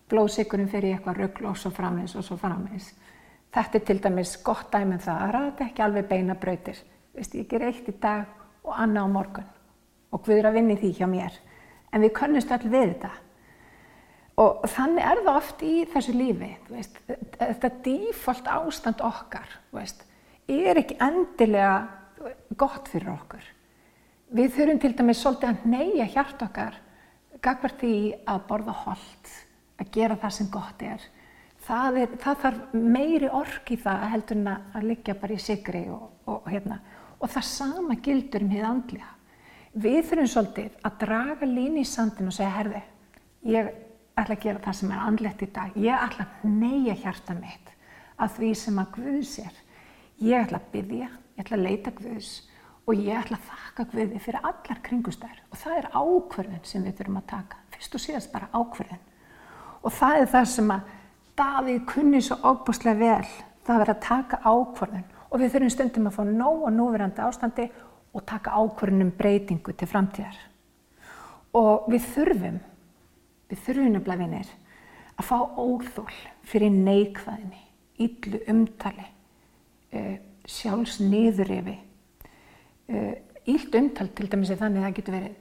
blóðsíkurinn 0.09 0.71
fyrir 0.73 0.97
eitthvað 0.97 1.23
ruggl 1.23 1.51
og 1.51 1.59
svo 1.61 1.73
framins 1.75 2.15
og 2.17 2.25
svo 2.25 2.39
framins. 2.41 2.93
Þetta 3.55 3.79
er 3.79 3.85
til 3.89 4.01
dæmis 4.05 4.35
gott 4.45 4.71
dæmið 4.73 4.99
um 4.99 5.05
það, 5.05 5.21
það 5.21 5.33
ræði 5.37 5.65
ekki 5.67 5.85
alveg 5.85 6.09
beina 6.09 6.37
brautir. 6.39 6.81
Veist, 7.17 7.37
ég 7.37 7.49
ger 7.51 7.65
eitt 7.69 7.89
í 7.89 7.95
dag 8.01 8.27
og 8.65 8.75
annað 8.77 9.09
á 9.09 9.15
morgun 9.15 9.55
og 10.13 10.25
Guður 10.25 10.51
að 10.51 10.59
vinni 10.59 10.77
því 10.81 10.93
hjá 11.01 11.09
mér. 11.11 11.35
En 11.93 12.05
við 12.05 12.15
könnumst 12.17 12.53
allir 12.53 12.73
við 12.73 12.87
þetta. 12.93 13.11
Og 14.39 14.67
þannig 14.71 15.03
er 15.03 15.21
það 15.25 15.37
oft 15.41 15.63
í 15.67 15.75
þessu 15.91 16.13
lífi, 16.15 16.51
veist, 16.71 16.99
þetta 17.41 17.71
dífolt 17.83 18.51
ástand 18.55 19.01
okkar, 19.03 19.57
veist, 19.75 20.05
er 20.47 20.79
ekki 20.79 20.99
endilega 21.03 22.29
gott 22.59 22.87
fyrir 22.91 23.11
okkur. 23.17 23.49
Við 24.39 24.53
þurfum 24.55 24.81
til 24.83 24.93
dæmis 24.95 25.23
svolítið 25.25 25.49
að 25.51 25.67
neyja 25.73 26.07
hjart 26.13 26.45
okkar, 26.45 26.77
gagvar 27.43 27.75
því 27.81 27.95
að 28.29 28.45
borða 28.51 28.75
hold, 28.85 29.33
að 29.81 29.91
gera 29.97 30.19
það 30.23 30.35
sem 30.37 30.51
gott 30.55 30.87
er. 30.87 31.09
Það, 31.69 31.99
er, 32.05 32.15
það 32.23 32.39
þarf 32.45 32.79
meiri 32.79 33.33
ork 33.35 33.75
í 33.75 33.81
það 33.83 34.07
heldur 34.13 34.39
en 34.39 34.53
að 34.55 34.87
liggja 34.87 35.19
bara 35.19 35.35
í 35.35 35.43
sigri 35.43 35.83
og, 35.93 36.07
og, 36.31 36.47
hérna. 36.49 36.79
og 37.19 37.33
það 37.35 37.49
sama 37.51 37.99
gildur 38.05 38.47
um 38.47 38.55
hið 38.55 38.69
andlega. 38.71 39.11
Við 39.75 39.99
þurfum 40.13 40.31
svolítið 40.33 40.79
að 40.87 40.97
draga 41.03 41.51
líni 41.51 41.83
í 41.83 41.89
sandin 41.89 42.31
og 42.31 42.39
segja, 42.39 42.55
herði, 42.55 42.87
ég 43.51 43.75
ætla 44.23 44.37
að 44.37 44.45
gera 44.45 44.63
það 44.65 44.77
sem 44.79 44.93
er 44.93 45.07
andlegt 45.07 45.43
í 45.43 45.49
dag. 45.55 45.79
Ég 45.79 46.05
ætla 46.05 46.27
að 46.27 46.53
neyja 46.59 46.99
hjarta 47.05 47.37
mitt 47.39 47.73
að 48.19 48.37
því 48.37 48.53
sem 48.59 48.79
að 48.83 48.93
Guðs 48.97 49.33
er. 49.45 49.59
Ég 50.19 50.45
ætla 50.45 50.61
að 50.61 50.71
byggja, 50.75 51.09
ég 51.09 51.45
ætla 51.45 51.59
að 51.59 51.67
leita 51.67 51.95
Guðs 51.99 52.31
og 52.89 53.03
ég 53.05 53.19
ætla 53.21 53.39
að 53.39 53.51
þakka 53.51 53.89
Guði 53.93 54.23
fyrir 54.25 54.49
allar 54.49 54.81
kringustæður. 54.87 55.43
Og 55.53 55.61
það 55.61 55.77
er 55.79 55.91
ákverðin 55.93 56.65
sem 56.67 56.87
við 56.87 56.97
þurfum 56.99 57.21
að 57.21 57.29
taka. 57.35 57.61
Fyrst 57.75 57.99
og 57.99 58.05
síðast 58.05 58.33
bara 58.33 58.49
ákverðin. 58.55 59.05
Og 59.85 59.95
það 59.95 60.23
er 60.23 60.33
það 60.33 60.49
sem 60.55 60.73
að 60.75 60.95
Davíð 61.39 61.85
kunni 61.87 62.19
svo 62.19 62.35
óbúslega 62.43 62.99
vel. 62.99 63.29
Það 63.63 63.83
er 63.85 63.91
að 63.93 64.01
taka 64.03 64.41
ákverðin. 64.43 65.05
Og 65.29 65.39
við 65.39 65.53
þurfum 65.53 65.71
stundum 65.71 66.09
að 66.09 66.17
fá 66.17 66.23
nóg 66.27 66.65
og 66.67 66.73
núverandi 66.75 67.23
ástandi 67.23 67.67
og 68.17 68.25
taka 68.27 68.57
ákverðin 68.59 69.05
um 69.05 69.13
breytingu 69.15 69.75
til 69.77 69.87
framtíðar. 69.91 70.41
Og 71.55 71.87
við 71.93 72.09
þurfum 72.17 72.59
Við 73.49 73.63
þurfum 73.65 73.93
nefnilega 73.95 74.25
vinir 74.25 74.51
að 75.19 75.29
fá 75.29 75.39
óþól 75.59 76.17
fyrir 76.49 76.75
neikvæðinni, 76.75 77.63
yllu 78.05 78.41
umtali, 78.53 79.07
uh, 79.97 80.15
sjálfsniðurifi. 80.49 81.79
Uh, 82.89 83.15
Ílt 83.49 83.73
umtal 83.79 84.11
til 84.13 84.27
dæmis 84.29 84.51
er 84.53 84.59
þannig 84.61 84.83
að 84.83 84.85
það 84.85 84.97
getur 84.99 85.15
verið 85.17 85.37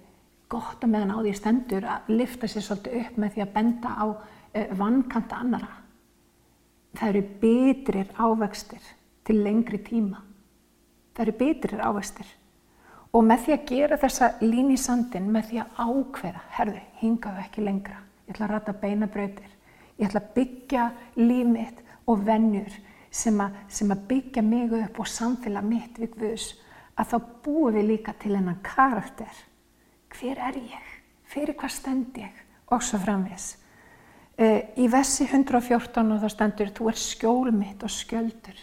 gott 0.47 0.83
að 0.85 0.91
meðan 0.93 1.09
á 1.11 1.19
því 1.19 1.33
stendur 1.35 1.87
að 1.91 2.11
lifta 2.13 2.47
sér 2.47 2.63
svolítið 2.63 3.01
upp 3.01 3.17
með 3.19 3.33
því 3.33 3.43
að 3.43 3.53
benda 3.57 3.91
á 3.99 4.05
uh, 4.07 4.69
vannkanta 4.79 5.41
annara. 5.43 5.73
Það 6.95 7.09
eru 7.11 7.23
betrir 7.41 8.13
ávextir 8.15 8.85
til 9.27 9.41
lengri 9.43 9.81
tíma. 9.83 10.23
Það 11.13 11.23
eru 11.25 11.35
betrir 11.41 11.83
ávextir. 11.83 12.29
Og 13.15 13.23
með 13.23 13.45
því 13.45 13.53
að 13.55 13.67
gera 13.71 13.97
þessa 14.01 14.29
lín 14.43 14.73
í 14.73 14.77
sandin, 14.79 15.29
með 15.31 15.51
því 15.51 15.61
að 15.63 15.79
ákveða, 15.85 16.43
herðu, 16.57 16.81
hingaðu 16.99 17.43
ekki 17.45 17.63
lengra. 17.63 18.01
Ég 18.27 18.35
ætla 18.35 18.47
að 18.47 18.53
rata 18.53 18.75
beinabrautir. 18.81 19.51
Ég 19.97 20.09
ætla 20.09 20.21
að 20.21 20.33
byggja 20.35 20.87
líf 21.17 21.47
mitt 21.49 21.83
og 22.07 22.23
vennjur 22.27 22.73
sem, 23.09 23.39
sem 23.71 23.93
að 23.93 24.03
byggja 24.09 24.43
mig 24.45 24.73
upp 24.77 24.99
og 25.01 25.09
samfélag 25.09 25.65
mitt 25.65 25.99
við 26.01 26.17
Guðs. 26.19 26.49
Að 26.97 27.13
þá 27.13 27.17
búum 27.45 27.77
við 27.77 27.87
líka 27.91 28.13
til 28.19 28.33
hennan 28.35 28.59
karakter. 28.65 29.31
Hver 30.17 30.41
er 30.49 30.59
ég? 30.59 30.91
Fyrir 31.27 31.57
hvað 31.57 31.73
stend 31.75 32.17
ég? 32.19 32.43
Og 32.73 32.83
svo 32.83 32.99
framvis. 32.99 33.55
Uh, 34.37 34.61
í 34.77 34.85
vessi 34.91 35.25
114 35.25 36.11
og 36.13 36.21
þá 36.21 36.29
stendur 36.29 36.73
þú 36.77 36.91
er 36.91 36.99
skjól 37.01 37.53
mitt 37.55 37.85
og 37.85 37.93
skjöldur. 37.93 38.59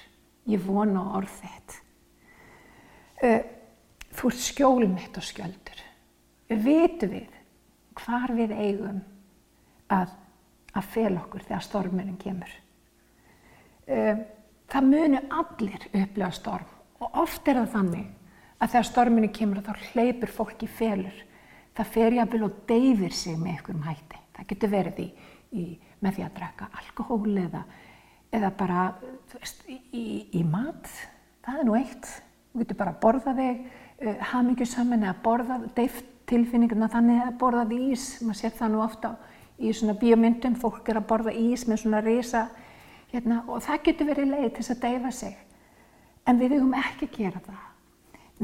Ég 0.51 0.63
vona 0.63 1.03
orð 1.17 1.33
þitt. 1.41 1.79
Uh, 3.25 3.41
Þú 4.14 4.30
ert 4.30 4.42
skjól 4.42 4.87
mitt 4.88 5.16
og 5.18 5.26
skjöldur. 5.26 5.80
Vitu 6.49 7.09
við 7.11 7.33
hvar 7.99 8.33
við 8.35 8.52
eigum 8.54 9.00
að, 9.92 10.12
að 10.75 10.90
fel 10.94 11.12
okkur 11.18 11.44
þegar 11.47 11.64
stormurinn 11.66 12.18
kemur. 12.21 12.52
Það 13.85 14.88
munu 14.88 15.21
allir 15.28 15.88
upplega 15.90 16.30
storm 16.35 16.71
og 17.04 17.18
oft 17.21 17.49
er 17.49 17.59
það 17.61 17.73
þannig 17.75 18.11
að 18.59 18.73
þegar 18.73 18.88
stormurinn 18.88 19.35
kemur 19.35 19.62
þá 19.64 19.73
hleypur 19.92 20.33
fólk 20.33 20.62
í 20.64 20.68
felur. 20.71 21.16
Það 21.75 21.90
fer 21.97 22.18
jafnvel 22.18 22.47
og 22.47 22.61
deyfir 22.68 23.14
sig 23.14 23.38
með 23.38 23.56
einhverjum 23.56 23.88
hætti. 23.88 24.21
Það 24.35 24.47
getur 24.52 24.73
verið 24.73 25.00
í, 25.02 25.09
í, 25.59 25.64
með 26.00 26.16
því 26.16 26.25
að 26.25 26.37
drekka 26.38 26.68
alkohól 26.80 27.40
eða, 27.44 27.64
eða 28.35 28.50
bara 28.59 28.85
veist, 29.35 29.64
í, 29.68 30.04
í 30.38 30.44
mat. 30.47 30.90
Það 31.44 31.61
er 31.61 31.68
nú 31.68 31.76
eitt. 31.78 32.12
Þú 32.52 32.62
getur 32.62 32.78
bara 32.78 32.94
að 32.94 33.02
borða 33.02 33.35
þig 33.37 33.64
uh, 34.03 34.17
hamingjusaman 34.33 35.07
eða 35.07 35.15
borða 35.25 35.61
deift 35.77 36.11
tilfinninguna 36.31 36.89
þannig 36.93 37.23
að 37.27 37.39
borða 37.41 37.65
ís, 37.77 38.05
maður 38.25 38.41
sér 38.41 38.55
það 38.59 38.73
nú 38.73 38.83
ofta 38.85 39.15
í 39.59 39.73
svona 39.77 39.97
bíomyndum, 40.01 40.57
fólk 40.59 40.89
er 40.89 41.01
að 41.01 41.09
borða 41.11 41.35
ís 41.37 41.67
með 41.69 41.83
svona 41.85 42.01
reysa 42.05 42.47
hérna, 43.13 43.43
og 43.47 43.63
það 43.65 43.83
getur 43.89 44.11
verið 44.11 44.31
leið 44.33 44.47
til 44.49 44.63
þess 44.63 44.75
að 44.75 44.85
deyfa 44.87 45.13
sig. 45.15 45.37
En 46.25 46.41
við 46.41 46.57
eigum 46.57 46.77
ekki 46.79 47.09
að 47.09 47.19
gera 47.19 47.43
það. 47.45 47.65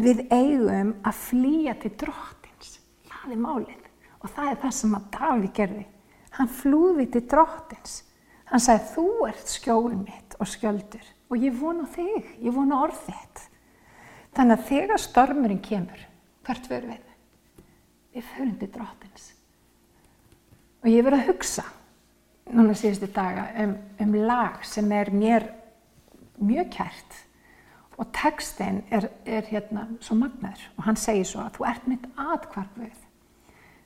Við 0.00 0.20
eigum 0.30 0.92
að 1.08 1.22
flýja 1.24 1.74
til 1.80 1.92
drottins, 2.04 2.76
það 3.08 3.32
er 3.34 3.40
málið 3.40 3.88
og 4.20 4.28
það 4.36 4.50
er 4.50 4.58
það 4.62 4.74
sem 4.76 4.96
að 4.98 5.08
Daví 5.16 5.50
gerði. 5.56 5.86
Hann 6.36 6.50
flúði 6.60 7.06
til 7.10 7.22
drottins. 7.32 7.94
Hann 8.50 8.62
sagði 8.62 8.92
þú 8.94 9.06
ert 9.30 9.50
skjól 9.50 9.94
mitt 9.96 10.36
og 10.38 10.48
skjöldur 10.50 11.06
og 11.30 11.38
ég 11.38 11.54
vona 11.54 11.86
þig, 11.86 12.26
ég 12.42 12.54
vona 12.54 12.80
orð 12.84 12.98
þitt. 13.06 13.44
Þannig 14.36 14.56
að 14.56 14.66
þegar 14.68 15.02
stormurinn 15.02 15.62
kemur, 15.64 16.02
hvert 16.46 16.68
verður 16.70 16.94
við? 16.94 17.06
Við 18.14 18.28
förum 18.34 18.56
til 18.60 18.70
drottins. 18.74 19.30
Og 20.80 20.88
ég 20.90 21.04
verið 21.06 21.22
að 21.22 21.32
hugsa, 21.32 21.64
núna 22.50 22.76
síðustu 22.78 23.10
daga, 23.14 23.48
um, 23.62 23.74
um 24.00 24.14
lag 24.26 24.62
sem 24.66 24.92
er 24.96 25.10
mér 25.14 25.50
mjög 26.40 26.70
kært 26.74 27.18
og 28.00 28.08
textin 28.16 28.80
er, 28.88 29.10
er 29.28 29.44
hérna 29.50 29.84
svo 30.00 30.16
magnaður 30.16 30.62
og 30.78 30.86
hann 30.86 30.98
segir 30.98 31.28
svo 31.28 31.42
að 31.44 31.58
þú 31.58 31.66
ert 31.68 31.88
mitt 31.90 32.06
atkvarfið. 32.16 33.06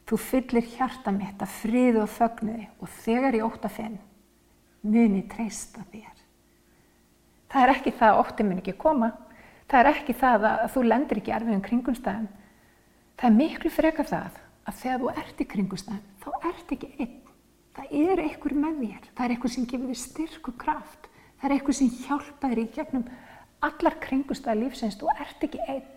Þú 0.05 0.19
fyllir 0.21 0.69
hjarta 0.77 1.13
mitt 1.15 1.43
að 1.43 1.55
friðu 1.63 2.03
og 2.05 2.13
fögnuði 2.13 2.69
og 2.79 2.93
þegar 3.03 3.39
ég 3.39 3.47
ótt 3.47 3.67
að 3.67 3.77
finn, 3.81 3.97
muni 4.85 5.25
treysta 5.33 5.83
þér. 5.91 6.13
Það 7.51 7.63
er 7.63 7.73
ekki 7.75 7.95
það 7.99 8.13
að 8.13 8.21
ótti 8.23 8.47
mun 8.47 8.61
ekki 8.61 8.77
koma, 8.79 9.11
Það 9.71 9.81
er 9.81 9.91
ekki 9.91 10.17
það 10.21 10.49
að 10.51 10.65
þú 10.75 10.83
lendir 10.87 11.21
ekki 11.21 11.35
erfiðum 11.35 11.65
kringumstæðum. 11.65 12.31
Það 13.15 13.29
er 13.31 13.37
miklu 13.39 13.71
freka 13.73 14.05
það 14.09 14.41
að 14.65 14.81
þegar 14.81 15.03
þú 15.03 15.13
ert 15.23 15.41
í 15.41 15.47
kringumstæðum, 15.55 16.09
þá 16.25 16.49
ert 16.51 16.75
ekki 16.77 16.91
einn. 16.99 17.21
Það 17.75 17.95
er 17.99 18.23
einhver 18.23 18.55
með 18.55 18.81
þér. 18.85 19.07
Það 19.11 19.25
er 19.25 19.35
einhver 19.35 19.53
sem 19.55 19.67
gefur 19.71 19.91
þér 19.91 20.01
styrk 20.01 20.51
og 20.51 20.59
kraft. 20.61 21.09
Það 21.41 21.47
er 21.49 21.55
einhver 21.57 21.77
sem 21.79 21.95
hjálpa 22.05 22.51
þér 22.51 22.61
í 22.63 22.67
gegnum 22.77 23.07
allar 23.65 23.97
kringumstæði 24.05 24.61
lífsins. 24.61 24.99
Þú 25.01 25.11
ert 25.15 25.47
ekki 25.49 25.63
einn. 25.67 25.91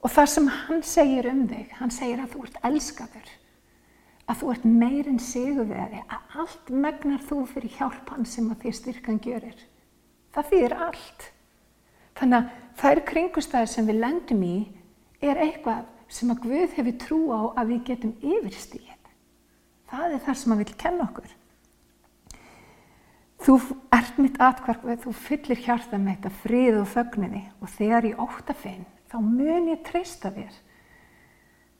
Og 0.00 0.12
það 0.12 0.30
sem 0.32 0.48
hann 0.54 0.82
segir 0.86 1.28
um 1.32 1.44
þig, 1.50 1.70
hann 1.80 1.92
segir 1.92 2.22
að 2.22 2.32
þú 2.34 2.46
ert 2.46 2.58
elskaður. 2.70 3.30
Að 4.26 4.40
þú 4.40 4.50
ert 4.54 4.66
meirinn 4.66 5.22
sigurveri. 5.22 6.02
Að 6.06 6.36
allt 6.42 6.70
megnar 6.72 7.24
þú 7.26 7.40
fyrir 7.50 7.76
hjálp 7.76 8.12
hann 8.14 8.28
sem 8.28 8.48
að 8.50 8.64
þér 8.64 8.76
styrkan 8.80 9.22
gjörir. 9.22 9.64
Það 10.34 10.52
þýðir 10.52 10.76
allt. 10.86 11.30
Þannig 12.16 12.38
að 12.38 12.52
þær 12.80 13.02
kringustæðir 13.10 13.72
sem 13.72 13.88
við 13.88 14.00
lendum 14.00 14.42
í 14.46 14.56
er 15.24 15.40
eitthvað 15.40 15.84
sem 16.12 16.30
að 16.32 16.44
Guð 16.44 16.76
hefur 16.76 16.98
trú 17.02 17.18
á 17.32 17.40
að 17.60 17.72
við 17.72 17.82
getum 17.90 18.14
yfirstíð. 18.22 18.92
Það 19.86 20.14
er 20.16 20.22
það 20.26 20.38
sem 20.40 20.54
að 20.54 20.62
vil 20.62 20.76
kenna 20.80 21.06
okkur. 21.06 21.34
Þú 23.46 23.56
ert 23.94 24.16
mitt 24.18 24.38
atkvarf, 24.42 24.86
þú 25.04 25.12
fyllir 25.14 25.60
hjarta 25.62 25.98
með 26.00 26.16
þetta 26.16 26.32
frið 26.42 26.78
og 26.80 26.88
fögninni 26.90 27.42
og 27.60 27.72
þegar 27.76 28.08
ég 28.08 28.22
ótt 28.22 28.50
að 28.50 28.62
finn, 28.62 28.86
þá 29.12 29.16
mun 29.22 29.68
ég 29.70 29.82
treysta 29.86 30.32
þér. 30.34 30.56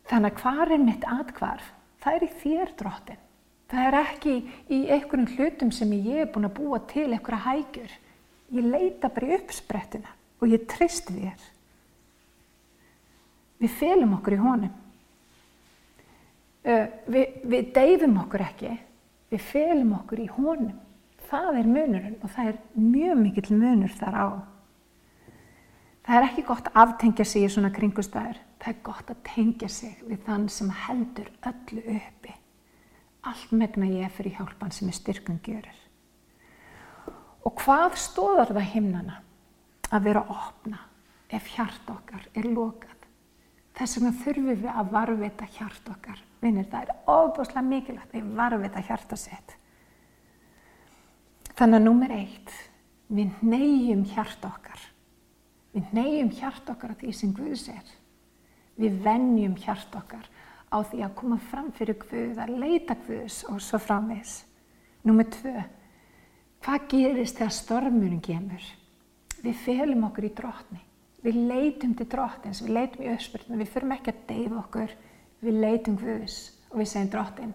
Þannig 0.07 0.35
að 0.35 0.43
hvað 0.43 0.75
er 0.77 0.85
mitt 0.85 1.07
atkvarf? 1.11 1.71
Það 2.05 2.19
er 2.19 2.27
í 2.27 2.35
þér 2.43 2.75
drottin. 2.79 3.23
Það 3.67 3.87
er 3.89 3.97
ekki 3.99 4.35
í 4.71 4.83
einhvern 4.95 5.27
hlutum 5.33 5.73
sem 5.75 5.97
ég 5.97 6.21
er 6.23 6.31
búin 6.31 6.47
að 6.47 6.59
búa 6.61 6.79
til 6.87 7.09
einhverja 7.09 7.43
hægjur. 7.49 7.97
Ég 8.55 8.69
leita 8.71 9.11
bara 9.11 9.27
í 9.27 9.39
uppsprettina 9.41 10.16
og 10.41 10.51
ég 10.53 10.67
treysti 10.69 11.15
þér. 11.17 11.45
Við 13.63 13.77
felum 13.79 14.17
okkur 14.19 14.37
í 14.37 14.41
honum. 14.41 14.75
Uh, 16.67 16.89
við, 17.07 17.39
við 17.47 17.71
deyfum 17.77 18.19
okkur 18.25 18.43
ekki, 18.43 18.73
við 19.33 19.47
felum 19.53 19.95
okkur 20.01 20.25
í 20.25 20.27
honum. 20.35 20.75
Það 21.27 21.61
er 21.61 21.71
munurinn 21.71 22.19
og 22.23 22.31
það 22.35 22.51
er 22.53 22.59
mjög 22.79 23.21
mikill 23.23 23.59
munur 23.59 23.95
þar 23.99 24.19
á. 24.19 24.29
Það 26.07 26.17
er 26.17 26.27
ekki 26.29 26.45
gott 26.47 26.69
að 26.71 26.83
aftengja 26.85 27.25
sig 27.27 27.47
í 27.47 27.51
svona 27.51 27.73
kringustæður. 27.75 28.39
Það 28.63 28.73
er 28.73 28.83
gott 28.87 29.09
að 29.11 29.23
tengja 29.27 29.71
sig 29.71 30.03
við 30.07 30.21
þann 30.27 30.45
sem 30.53 30.69
heldur 30.87 31.31
öllu 31.51 31.83
uppi. 31.97 32.35
allt 33.27 33.51
megna 33.51 33.89
ég 33.91 34.13
fyrir 34.15 34.37
hjálpan 34.39 34.71
sem 34.71 34.87
er 34.87 34.95
styrkun 34.95 35.41
gjörir. 35.43 35.79
Og 37.43 37.55
hvað 37.59 37.97
stóðar 37.99 38.53
það 38.55 38.69
himnana 38.71 39.17
að 39.99 40.09
vera 40.11 40.23
að 40.25 40.37
opna 40.37 40.83
ef 41.37 41.49
hjart 41.55 41.91
okkar 41.91 42.29
er 42.35 42.49
lokað? 42.51 42.97
Þess 43.77 43.99
vegna 43.99 44.13
þurfum 44.23 44.49
við 44.49 44.67
að 44.73 44.93
varvita 44.95 45.47
hjart 45.59 45.89
okkar. 45.93 46.21
Vinnir, 46.41 46.69
það 46.71 46.87
er 46.87 47.13
ofbúslega 47.13 47.65
mikilvægt 47.67 48.15
að 48.17 48.31
varvita 48.39 48.83
hjarta 48.87 49.19
sitt. 49.21 49.57
Þannig 51.57 51.79
að 51.79 51.85
nummer 51.85 52.15
eitt, 52.17 52.55
við 53.09 53.43
neyjum 53.45 54.05
hjart 54.13 54.45
okkar. 54.49 54.81
Við 55.77 55.93
neyjum 55.97 56.33
hjart 56.39 56.73
okkar 56.73 56.97
á 56.97 57.01
því 57.01 57.13
sem 57.17 57.35
Guðs 57.37 57.67
er. 57.73 57.93
Við 58.81 58.97
vennjum 59.05 59.57
hjart 59.61 59.97
okkar 59.97 60.25
á 60.73 60.79
því 60.81 61.03
að 61.05 61.15
koma 61.21 61.39
fram 61.51 61.69
fyrir 61.77 61.99
Guð, 62.01 62.41
að 62.41 62.57
leita 62.61 62.97
Guðs 63.07 63.43
og 63.53 63.61
svo 63.65 63.81
framvegs. 63.81 64.39
Númer 65.07 65.29
tvö, 65.33 65.55
hvað 66.65 66.89
gerist 66.91 67.39
þegar 67.39 67.55
stormurinn 67.55 68.25
kemur? 68.25 68.65
Við 69.47 69.63
felum 69.63 70.05
okkur 70.09 70.27
í 70.27 70.33
drotni. 70.35 70.83
Við 71.23 71.39
leitum 71.47 71.95
til 71.99 72.09
drottins, 72.11 72.61
við 72.63 72.75
leitum 72.75 73.07
í 73.07 73.13
öspurðinu, 73.15 73.61
við 73.63 73.71
fyrum 73.73 73.95
ekki 73.95 74.13
að 74.13 74.21
deyfa 74.29 74.59
okkur, 74.61 74.93
við 75.43 75.63
leitum 75.63 75.97
Guðs 76.01 76.37
og 76.71 76.81
við 76.81 76.91
segjum 76.91 77.11
drottin, 77.15 77.55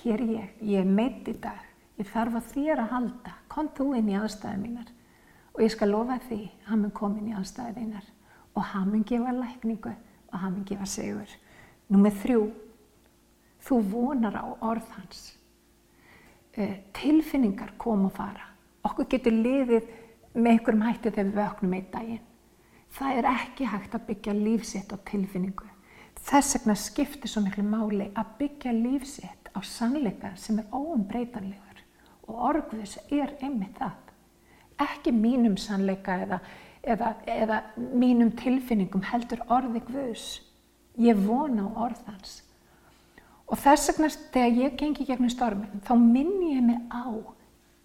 hér 0.00 0.22
er 0.22 0.30
ég, 0.36 0.54
ég 0.70 0.84
er 0.84 0.94
meitt 1.00 1.28
í 1.28 1.34
dag, 1.42 1.66
ég 2.00 2.08
þarf 2.08 2.38
að 2.40 2.48
þér 2.54 2.82
að 2.84 2.94
halda, 2.94 3.34
kom 3.52 3.68
þú 3.76 3.90
inn 3.98 4.08
í 4.12 4.16
aðstæðu 4.16 4.62
mínar 4.62 4.92
og 5.54 5.64
ég 5.64 5.72
skal 5.74 5.90
lofa 5.90 6.16
því 6.28 6.40
að 6.46 6.68
hann 6.70 6.82
mun 6.84 6.94
koma 6.96 7.20
inn 7.20 7.30
í 7.32 7.36
aðstæðu 7.36 7.74
þínar 7.76 8.06
og 8.54 8.66
hann 8.70 8.90
mun 8.92 9.04
gefa 9.06 9.34
lækningu 9.34 9.92
og 10.30 10.36
hann 10.38 10.54
mun 10.54 10.66
gefa 10.68 10.86
segur. 10.88 11.34
Númið 11.90 12.18
þrjú, 12.22 12.44
þú 13.66 13.80
vonar 13.90 14.38
á 14.38 14.46
orð 14.70 14.86
hans. 14.94 15.24
Eh, 16.54 16.78
tilfinningar 16.94 17.74
kom 17.78 18.06
og 18.06 18.14
fara. 18.14 18.46
Okkur 18.86 19.08
getur 19.10 19.34
liðið 19.34 19.90
með 20.34 20.52
einhverjum 20.52 20.86
hætti 20.86 21.10
þegar 21.10 21.28
við 21.28 21.38
vöknum 21.40 21.76
einn 21.76 21.90
daginn. 21.92 22.26
Það 22.90 23.18
er 23.18 23.28
ekki 23.30 23.68
hægt 23.70 23.94
að 23.94 24.06
byggja 24.08 24.34
lífsitt 24.34 24.92
á 24.94 24.96
tilfinningu. 25.10 25.68
Þess 26.20 26.56
vegna 26.58 26.76
skiptir 26.76 27.30
svo 27.30 27.42
miklu 27.44 27.64
máli 27.64 28.10
að 28.18 28.34
byggja 28.40 28.72
lífsitt 28.76 29.50
á 29.54 29.58
sannleika 29.64 30.34
sem 30.36 30.58
er 30.60 30.68
óumbreytanlegur 30.74 31.84
og 32.28 32.42
orguðis 32.50 32.98
er 33.10 33.34
einmitt 33.40 33.78
það. 33.78 33.96
Ekki 34.80 35.12
mínum 35.14 35.56
sannleika 35.60 36.18
eða, 36.24 36.40
eða, 36.82 37.14
eða 37.26 37.62
mínum 37.76 38.30
tilfinningum 38.38 39.02
heldur 39.10 39.42
orði 39.48 39.82
Guðs. 39.88 40.28
Ég 41.00 41.18
vona 41.26 41.66
á 41.66 41.70
orðans. 41.88 42.40
Og 43.50 43.58
þess 43.58 43.90
vegna 43.90 44.10
þegar 44.10 44.60
ég 44.64 44.78
gengi 44.78 45.06
gegnum 45.08 45.32
stormin 45.32 45.82
þá 45.86 45.94
minn 45.98 46.36
ég 46.52 46.62
mig 46.64 46.84
á 46.92 47.06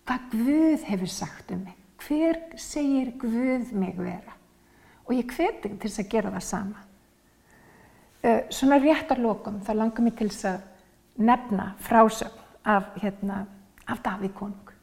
hvað 0.06 0.30
Guð 0.34 0.86
hefur 0.92 1.10
sagt 1.10 1.54
um 1.56 1.66
mig. 1.66 1.85
Hver 2.06 2.38
segir 2.62 3.14
Guð 3.18 3.72
mig 3.74 3.96
vera? 3.98 4.36
Og 5.06 5.16
ég 5.18 5.30
hveti 5.34 5.70
til 5.70 5.80
þess 5.82 6.02
að 6.02 6.10
gera 6.12 6.32
það 6.34 6.46
sama. 6.46 6.84
Uh, 8.26 8.42
svona 8.54 8.80
réttar 8.82 9.22
lokum 9.22 9.60
þá 9.66 9.72
langar 9.78 10.06
mér 10.06 10.16
til 10.18 10.30
þess 10.30 10.48
að 10.50 11.26
nefna 11.26 11.68
frásögn 11.86 12.42
af, 12.66 12.90
hérna, 13.02 13.44
af 13.86 14.02
Davíð 14.06 14.34
konung. 14.38 14.74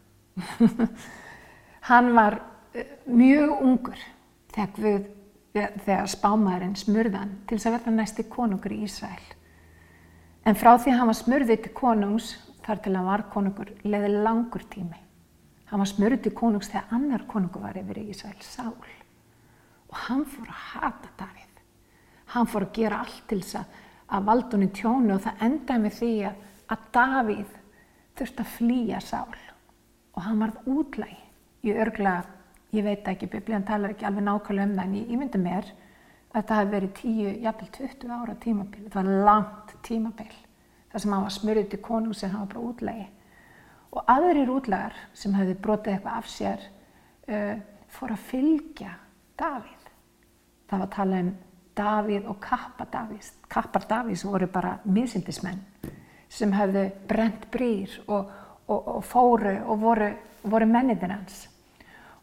Hann 1.91 2.13
var 2.15 2.39
uh, 2.39 2.95
mjög 3.07 3.55
ungur 3.59 4.07
þegar, 4.55 4.73
Guð, 4.79 5.07
þegar 5.55 6.11
spámaðurinn 6.11 6.79
smurðan 6.79 7.37
til 7.47 7.59
þess 7.59 7.71
að 7.71 7.79
verða 7.79 7.97
næsti 7.99 8.27
konungur 8.31 8.75
í 8.75 8.83
Ísrael. 8.87 9.31
En 10.47 10.59
frá 10.59 10.75
því 10.75 10.91
að 10.91 10.99
hann 10.99 11.11
var 11.13 11.19
smurðið 11.19 11.61
til 11.63 11.73
konungs 11.77 12.33
þar 12.67 12.81
til 12.83 12.97
hann 12.97 13.07
var 13.07 13.23
konungur 13.31 13.69
leði 13.87 14.11
langur 14.25 14.65
tími. 14.71 14.99
Hann 15.73 15.81
var 15.81 15.89
smurðið 15.89 16.27
til 16.27 16.31
konungs 16.37 16.69
þegar 16.69 16.91
annar 16.93 17.23
konungur 17.25 17.63
var 17.65 17.77
yfir 17.81 18.03
í 18.03 18.11
Ísrael, 18.13 18.43
Sál. 18.45 18.75
Og 19.89 19.95
hann 20.05 20.27
fór 20.29 20.51
að 20.53 20.59
hata 20.67 21.13
Davíð. 21.17 21.63
Hann 22.35 22.49
fór 22.53 22.67
að 22.67 22.75
gera 22.77 22.99
allt 23.01 23.23
til 23.31 23.39
þess 23.41 23.63
að, 23.63 23.79
valdunni 24.27 24.69
tjónu 24.77 25.15
og 25.15 25.23
það 25.25 25.45
endaði 25.47 25.83
með 25.87 25.97
því 25.97 26.11
að, 26.29 26.83
Davíð 26.93 27.55
þurfti 28.21 28.45
að 28.45 28.53
flýja 28.59 29.01
Sál. 29.01 29.39
Og 30.13 30.21
hann 30.27 30.45
varð 30.45 30.69
útlæg 30.75 31.65
í 31.65 31.73
örgla, 31.73 32.15
ég 32.77 32.85
veit 32.85 33.09
ekki, 33.09 33.31
biblíðan 33.33 33.65
talar 33.73 33.97
ekki 33.97 34.11
alveg 34.11 34.29
nákvæmlega 34.29 34.69
um 34.69 34.77
það, 34.77 34.85
en 34.85 35.01
ég, 35.01 35.17
myndi 35.23 35.41
mér 35.41 35.73
að 36.37 36.47
það 36.51 36.61
hefði 36.61 36.77
verið 36.77 36.95
10, 37.01 37.33
jafnvel 37.47 37.73
20 37.79 38.15
ára 38.19 38.37
tímabil. 38.45 38.85
Það 38.93 39.01
var 39.01 39.27
langt 39.31 39.75
tímabil. 39.89 40.31
Það 40.93 41.07
sem 41.07 41.17
hann 41.17 41.27
var 41.31 41.37
smurðið 41.41 41.73
til 41.73 41.83
konung 41.89 42.17
sem 42.21 42.37
hann 42.37 42.45
var 42.45 42.53
bara 42.53 42.69
útlægi. 42.69 43.11
Og 43.93 44.09
aðrir 44.09 44.51
útlægar 44.53 44.97
sem 45.17 45.35
hefði 45.37 45.57
brotið 45.61 45.97
eitthvað 45.97 46.19
af 46.19 46.29
sér 46.33 46.67
uh, 47.29 47.57
fór 47.93 48.15
að 48.15 48.27
fylgja 48.31 48.93
Davíð. 49.39 49.89
Það 50.69 50.79
var 50.79 50.87
að 50.87 50.95
tala 50.97 51.21
um 51.21 51.33
Davíð 51.77 52.29
og 52.29 52.39
Kappa 52.41 52.87
Davís. 52.93 53.33
Kappar 53.53 53.85
Davís 53.89 54.25
voru 54.29 54.49
bara 54.53 54.79
misindismenn 54.85 55.61
sem 56.33 56.53
hefðu 56.57 56.87
brent 57.09 57.49
brýr 57.53 57.99
og, 58.07 58.31
og, 58.67 58.87
og 58.97 59.03
fóru 59.05 59.59
og 59.67 59.81
voru, 59.83 60.09
voru 60.49 60.69
menniðin 60.69 61.13
hans. 61.13 61.43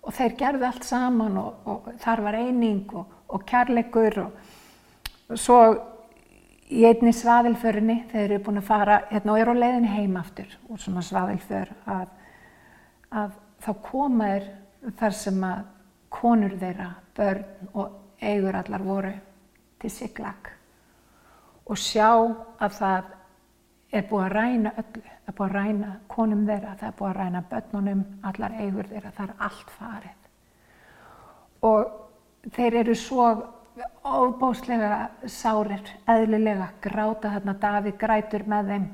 Og 0.01 0.15
þeir 0.15 0.35
gerðu 0.39 0.65
allt 0.65 0.87
saman 0.87 1.37
og, 1.37 1.67
og 1.69 1.89
þar 2.01 2.23
var 2.25 2.39
eining 2.39 2.87
og 2.95 3.45
kærleikur 3.45 4.23
og 4.23 5.37
svo 5.37 5.59
í 6.69 6.85
einni 6.85 7.13
svaðilförinni 7.15 8.03
þeir 8.11 8.25
eru 8.27 8.43
búin 8.45 8.61
að 8.61 8.69
fara 8.69 8.99
hérna 9.09 9.33
og 9.33 9.41
eru 9.41 9.55
á 9.57 9.61
leiðinni 9.63 9.93
heim 9.93 10.17
aftur 10.19 10.51
úr 10.69 10.81
svona 10.81 11.01
svaðilför 11.05 11.71
að, 11.89 12.07
að 13.09 13.37
þá 13.65 13.71
koma 13.85 14.29
er 14.37 14.47
þar 14.99 15.17
sem 15.17 15.43
að 15.43 15.65
konur 16.09 16.55
þeirra, 16.61 16.91
börn 17.17 17.73
og 17.73 18.21
eigur 18.21 18.57
allar 18.57 18.85
voru 18.85 19.11
til 19.81 19.91
Siklag 19.93 20.49
og 21.69 21.77
sjá 21.77 22.09
að 22.09 22.77
það 22.79 23.11
er 23.93 24.05
búið 24.09 24.25
að 24.25 24.33
ræna 24.33 24.71
öllu, 24.77 25.03
það 25.03 25.31
er 25.31 25.37
búið 25.37 25.49
að 25.49 25.55
ræna 25.55 25.91
konum 26.09 26.41
þeirra, 26.47 26.73
það 26.79 26.87
er 26.87 26.97
búið 26.99 27.09
að 27.09 27.19
ræna 27.19 27.43
börnunum, 27.49 28.01
allar 28.29 28.57
eigur 28.59 28.89
þeirra, 28.89 29.11
það 29.17 29.29
er 29.29 29.45
allt 29.47 29.71
farið. 29.77 30.27
Og 31.69 32.51
þeir 32.55 32.77
eru 32.83 32.95
svo 32.97 33.29
óbóslega 34.03 35.09
sárir, 35.29 35.83
eðlilega, 36.09 36.71
gráta 36.83 37.33
þarna, 37.35 37.55
Davíð 37.61 37.97
grætur 37.99 38.45
með 38.49 38.71
þeim, 38.73 38.87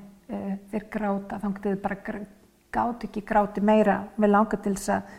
þeir 0.71 0.87
gráta, 0.91 1.39
þið 1.41 1.77
bara 1.83 1.97
gátt 2.75 3.05
ekki 3.07 3.23
gráti 3.25 3.63
meira, 3.63 4.01
við 4.17 4.33
langar 4.33 4.61
til 4.61 4.75
þess 4.75 4.93
að 4.97 5.13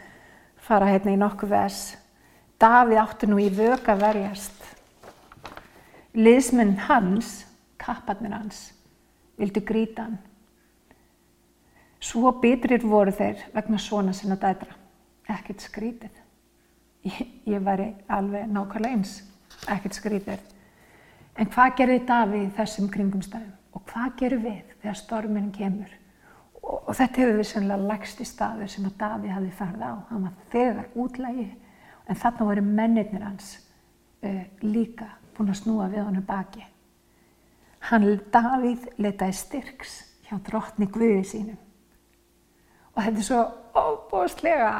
fara 0.66 0.90
hérna 0.90 1.14
í 1.14 1.20
nokkuð 1.20 1.52
vers. 1.54 1.82
Davíð 2.60 3.02
átti 3.02 3.28
nú 3.28 3.40
í 3.40 3.50
vöka 3.52 3.96
verjast. 3.98 4.62
Liðsmenn 6.16 6.76
hans, 6.86 7.44
kapparnir 7.80 8.32
hans, 8.32 8.70
vildu 9.36 9.60
gríta 9.64 10.06
hann. 10.06 10.18
Svo 12.00 12.30
bitrir 12.40 12.84
voru 12.86 13.12
þeir 13.12 13.48
vegna 13.54 13.80
svona 13.82 14.14
sinna 14.16 14.36
dætra. 14.40 14.76
Ekkert 15.26 15.64
skrítið. 15.64 16.12
Ég, 17.06 17.22
ég 17.46 17.64
væri 17.64 17.92
alveg 18.12 18.46
nákvæmlega 18.50 18.94
eins. 18.94 19.16
Ekkert 19.66 19.98
skrítið. 19.98 20.42
En 21.36 21.50
hvað 21.52 21.76
gerði 21.80 22.00
Davíð 22.08 22.48
þessum 22.56 22.88
kringumstæðum? 22.92 23.52
Og 23.76 23.84
hvað 23.90 24.14
gerir 24.20 24.42
við 24.44 24.74
þegar 24.80 24.98
storminn 25.00 25.50
kemur? 25.52 25.90
Og, 26.62 26.78
og 26.88 26.94
þetta 26.96 27.22
hefur 27.22 27.40
við 27.40 27.48
sannlega 27.50 27.88
lagst 27.90 28.22
í 28.22 28.26
staðu 28.28 28.68
sem 28.72 28.86
að 28.88 28.96
Davíð 29.02 29.34
hafi 29.34 29.52
farið 29.58 29.84
á. 29.84 29.94
Hann 30.10 30.24
var 30.24 30.38
þegar 30.54 30.88
útlægi 31.04 31.46
en 32.06 32.20
þarna 32.22 32.48
voru 32.48 32.64
mennirnir 32.64 33.26
hans 33.26 33.52
uh, 34.22 34.42
líka 34.64 35.10
búin 35.36 35.52
að 35.52 35.60
snúa 35.60 35.90
við 35.92 36.06
honum 36.06 36.26
baki. 36.26 36.64
Hann, 37.90 38.08
Davíð, 38.32 38.88
letaði 38.98 39.36
styrks 39.36 39.96
hjá 40.26 40.38
drottni 40.48 40.88
Guði 40.90 41.22
sínum. 41.26 41.58
Og 42.96 43.02
þetta 43.04 43.20
er 43.20 43.26
svo 43.26 43.42
óbúslega 43.76 44.70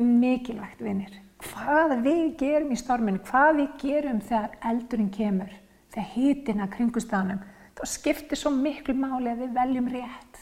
mikilvægt 0.00 0.80
vinnir. 0.80 1.12
Hvað 1.40 1.94
við 2.04 2.24
gerum 2.40 2.72
í 2.74 2.76
storminu, 2.76 3.20
hvað 3.24 3.62
við 3.62 3.68
gerum 3.80 4.20
þegar 4.20 4.56
eldurinn 4.70 5.10
kemur, 5.14 5.52
þegar 5.92 6.10
hýtin 6.12 6.60
að 6.60 6.72
kringustanum, 6.74 7.40
þá 7.78 7.82
skiptir 7.88 8.38
svo 8.38 8.52
miklu 8.52 8.94
máli 8.98 9.32
að 9.32 9.46
við 9.46 9.54
veljum 9.56 9.88
rétt, 9.94 10.40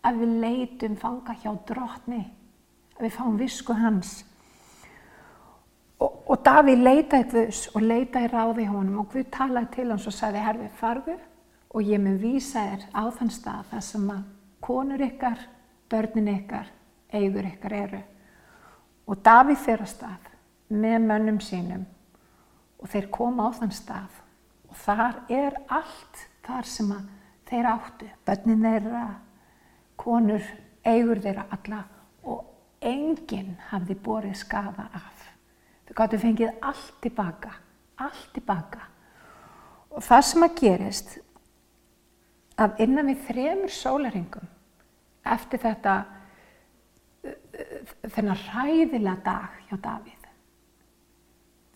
að 0.00 0.22
við 0.22 0.36
leitum 0.44 0.96
fanga 0.96 1.36
hjá 1.42 1.52
drottni, 1.68 2.22
að 2.96 3.04
við 3.04 3.16
fáum 3.18 3.36
visku 3.40 3.76
hans. 3.76 4.14
Og, 6.00 6.16
og 6.32 6.40
Davíð 6.46 6.86
leitaði 6.86 7.28
Guðs 7.34 7.66
og 7.74 7.84
leitaði 7.84 8.32
ráði 8.32 8.68
honum 8.70 9.02
og 9.02 9.10
Guð 9.12 9.28
talaði 9.36 9.74
til 9.74 9.88
hans 9.90 10.08
og 10.08 10.16
sagði, 10.16 10.44
herfi, 10.46 10.70
farðu 10.80 11.18
og 11.70 11.84
ég 11.84 12.00
mun 12.00 12.16
vísa 12.22 12.64
þér 12.70 12.86
á 12.96 13.02
þann 13.18 13.34
stað 13.34 13.68
þar 13.74 13.84
sem 13.84 14.08
að 14.16 14.24
konur 14.64 15.04
ykkar, 15.04 15.44
börnin 15.92 16.32
ykkar, 16.32 16.72
eigur 17.12 17.52
ykkar 17.52 17.76
eru. 17.76 18.00
Og 19.04 19.20
Davíð 19.20 19.60
fyrir 19.66 19.84
að 19.84 19.92
stað 19.92 20.29
með 20.70 20.98
mönnum 21.06 21.40
sínum 21.42 21.86
og 22.80 22.90
þeir 22.92 23.08
koma 23.12 23.48
á 23.48 23.58
þann 23.58 23.74
stað 23.74 24.20
og 24.70 24.76
þar 24.84 25.22
er 25.28 25.56
allt 25.68 26.26
þar 26.46 26.68
sem 26.68 26.92
að 26.94 27.08
þeir 27.50 27.66
áttu, 27.66 28.08
börnin 28.26 28.62
þeirra, 28.62 29.06
konur 29.98 30.44
eigur 30.86 31.20
þeirra 31.22 31.48
alla 31.56 31.80
og 32.22 32.44
enginn 32.80 33.56
hafði 33.70 33.96
borið 34.04 34.36
skafa 34.38 34.86
af. 34.94 35.26
Þau 35.88 35.94
gáttu 35.98 36.20
fengið 36.22 36.62
allt 36.62 36.94
tilbaka, 37.02 37.56
allt 37.98 38.30
tilbaka. 38.36 38.86
Og 39.90 40.06
það 40.06 40.22
sem 40.28 40.46
að 40.46 40.56
gerist 40.60 41.18
að 42.60 42.82
innan 42.84 43.10
við 43.10 43.26
þremur 43.26 43.74
sólaringum 43.74 44.48
eftir 45.34 45.62
þetta 45.64 45.96
þennan 48.14 48.40
ræðilega 48.46 49.18
dag 49.26 49.58
hjá 49.68 49.76
Davíð 49.82 50.19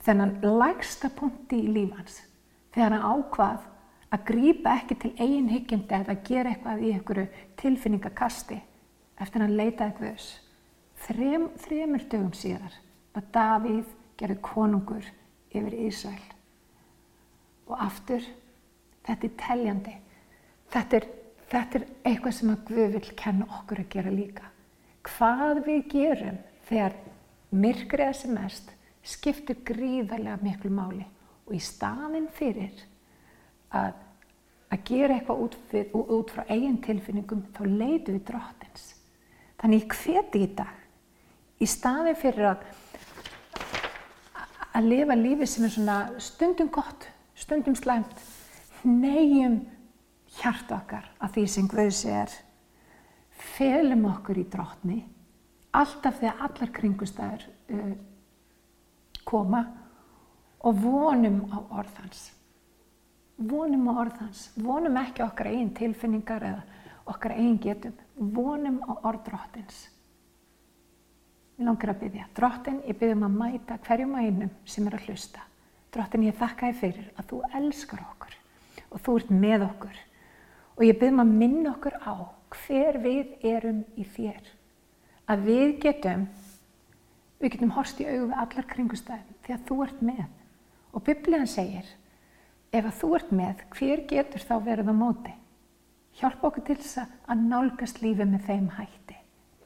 þennan 0.04 0.36
lægsta 0.44 1.10
punkti 1.16 1.62
í 1.64 1.72
lífans 1.72 2.20
þegar 2.74 2.96
hann 2.96 3.08
ákvað 3.14 3.64
að 4.14 4.24
grýpa 4.28 4.76
ekki 4.78 4.96
til 5.00 5.12
eigin 5.18 5.50
hyggjandi 5.50 5.96
eða 5.96 6.14
að 6.14 6.24
gera 6.28 6.52
eitthvað 6.52 6.84
í 6.84 6.92
einhverju 6.94 7.26
tilfinningakasti 7.60 8.60
eftir 9.24 9.44
hann 9.44 9.56
leitaði 9.58 9.96
Guðs. 9.98 10.28
Þrem, 11.04 11.48
þremur 11.64 12.06
dögum 12.10 12.32
síðar 12.36 12.78
var 13.14 13.26
Davíð 13.34 13.90
gerði 14.18 14.38
konungur 14.44 15.10
yfir 15.54 15.76
Ísrael. 15.86 16.30
Og 17.70 17.76
aftur 17.80 18.24
þetta 19.06 19.28
er 19.28 19.36
teljandi. 19.40 19.94
Þetta 20.74 20.98
er, 21.00 21.08
þetta 21.50 21.80
er 21.80 21.86
eitthvað 22.04 22.36
sem 22.38 22.52
að 22.54 22.64
Guð 22.70 22.96
vil 22.98 23.14
kenna 23.18 23.48
okkur 23.60 23.82
að 23.82 23.90
gera 23.96 24.14
líka. 24.14 24.50
Hvað 25.04 25.64
við 25.66 25.82
gerum 25.92 26.40
þegar 26.68 26.96
myrkrið 27.54 28.14
sem 28.18 28.34
mest 28.34 28.73
skiptir 29.04 29.60
gríðarlega 29.66 30.40
miklu 30.42 30.72
máli 30.72 31.04
og 31.44 31.54
í 31.56 31.60
staðin 31.60 32.30
fyrir 32.32 32.72
að, 33.74 33.92
að 34.72 34.84
gera 34.88 35.18
eitthvað 35.18 35.42
út, 35.44 35.58
fyrir, 35.70 35.90
út 35.92 36.32
frá 36.32 36.46
eigin 36.48 36.80
tilfinningum 36.84 37.44
þá 37.56 37.62
leitu 37.68 38.14
við 38.14 38.24
drottins. 38.30 38.86
Þannig 39.60 39.84
ég 39.84 39.98
hveti 40.00 40.44
í 40.44 40.50
dag 40.56 40.80
í 41.62 41.68
staðin 41.68 42.18
fyrir 42.18 42.54
að 42.54 42.64
að 44.74 44.88
lifa 44.90 45.14
lífi 45.14 45.46
sem 45.46 45.66
er 45.66 45.70
svona 45.70 45.98
stundum 46.22 46.70
gott, 46.74 47.06
stundum 47.38 47.76
slæmt, 47.78 48.14
neyjum 48.82 49.60
hjart 50.40 50.72
okkar 50.74 51.06
að 51.22 51.36
því 51.36 51.44
sem 51.52 51.68
Guðs 51.70 52.00
er 52.10 52.32
felum 53.54 54.08
okkur 54.10 54.40
í 54.42 54.46
drotni 54.50 54.98
alltaf 55.74 56.18
þegar 56.20 56.42
allar 56.48 56.72
kringustæður 56.74 57.46
uh, 57.70 57.94
koma 59.24 59.64
og 60.64 60.80
vonum 60.80 61.42
á 61.52 61.58
orðans. 61.80 62.30
Vonum 63.36 63.88
á 63.90 63.92
orðans. 64.04 64.46
Vonum 64.56 64.96
ekki 65.00 65.24
okkar 65.24 65.50
eigin 65.50 65.74
tilfinningar 65.74 66.46
eða 66.50 66.62
okkar 67.10 67.34
eigin 67.36 67.58
getum. 67.60 67.96
Vonum 68.16 68.78
á 68.86 68.92
orðdrottins. 69.04 69.88
Ég 71.58 71.66
langar 71.68 71.92
að 71.92 72.00
byggja. 72.02 72.28
Drottin, 72.34 72.80
ég 72.88 72.98
byggjum 72.98 73.26
að 73.28 73.36
mæta 73.38 73.76
hverjum 73.86 74.14
að 74.18 74.24
einum 74.28 74.54
sem 74.66 74.86
er 74.88 74.96
að 74.98 75.08
hlusta. 75.08 75.44
Drottin, 75.94 76.24
ég 76.26 76.38
þakka 76.38 76.70
þér 76.70 76.80
fyrir 76.80 77.10
að 77.14 77.28
þú 77.30 77.42
elskar 77.60 78.00
okkur 78.08 78.38
og 78.90 79.02
þú 79.04 79.14
ert 79.20 79.30
með 79.30 79.66
okkur. 79.68 80.00
Og 80.74 80.82
ég 80.88 80.98
byggjum 80.98 81.22
að 81.22 81.36
minna 81.42 81.74
okkur 81.76 81.98
á 82.02 82.14
hver 82.54 82.98
við 83.02 83.36
erum 83.46 83.84
í 83.94 84.06
þér. 84.16 84.50
Að 85.30 85.46
við 85.46 85.76
getum, 85.84 86.26
við 87.40 87.54
getum 87.54 87.74
horst 87.76 88.00
í 88.00 88.06
auðu 88.08 88.28
við 88.28 88.40
allar 88.42 88.68
kringustæðin 88.70 89.38
því 89.44 89.54
að 89.54 89.64
þú 89.68 89.78
ert 89.86 90.02
með. 90.04 90.24
Og 90.94 91.04
Bibliðan 91.06 91.50
segir, 91.50 91.88
ef 92.70 92.86
að 92.86 92.98
þú 93.00 93.10
ert 93.18 93.34
með, 93.34 93.64
hver 93.74 94.04
getur 94.10 94.46
þá 94.46 94.54
verið 94.68 94.90
á 94.90 94.94
móti? 94.94 95.34
Hjálpa 96.14 96.48
okkur 96.48 96.66
til 96.68 96.78
þess 96.78 97.02
að 97.02 97.46
nálgast 97.50 98.00
lífi 98.02 98.26
með 98.28 98.48
þeim 98.48 98.68
hætti. 98.76 99.16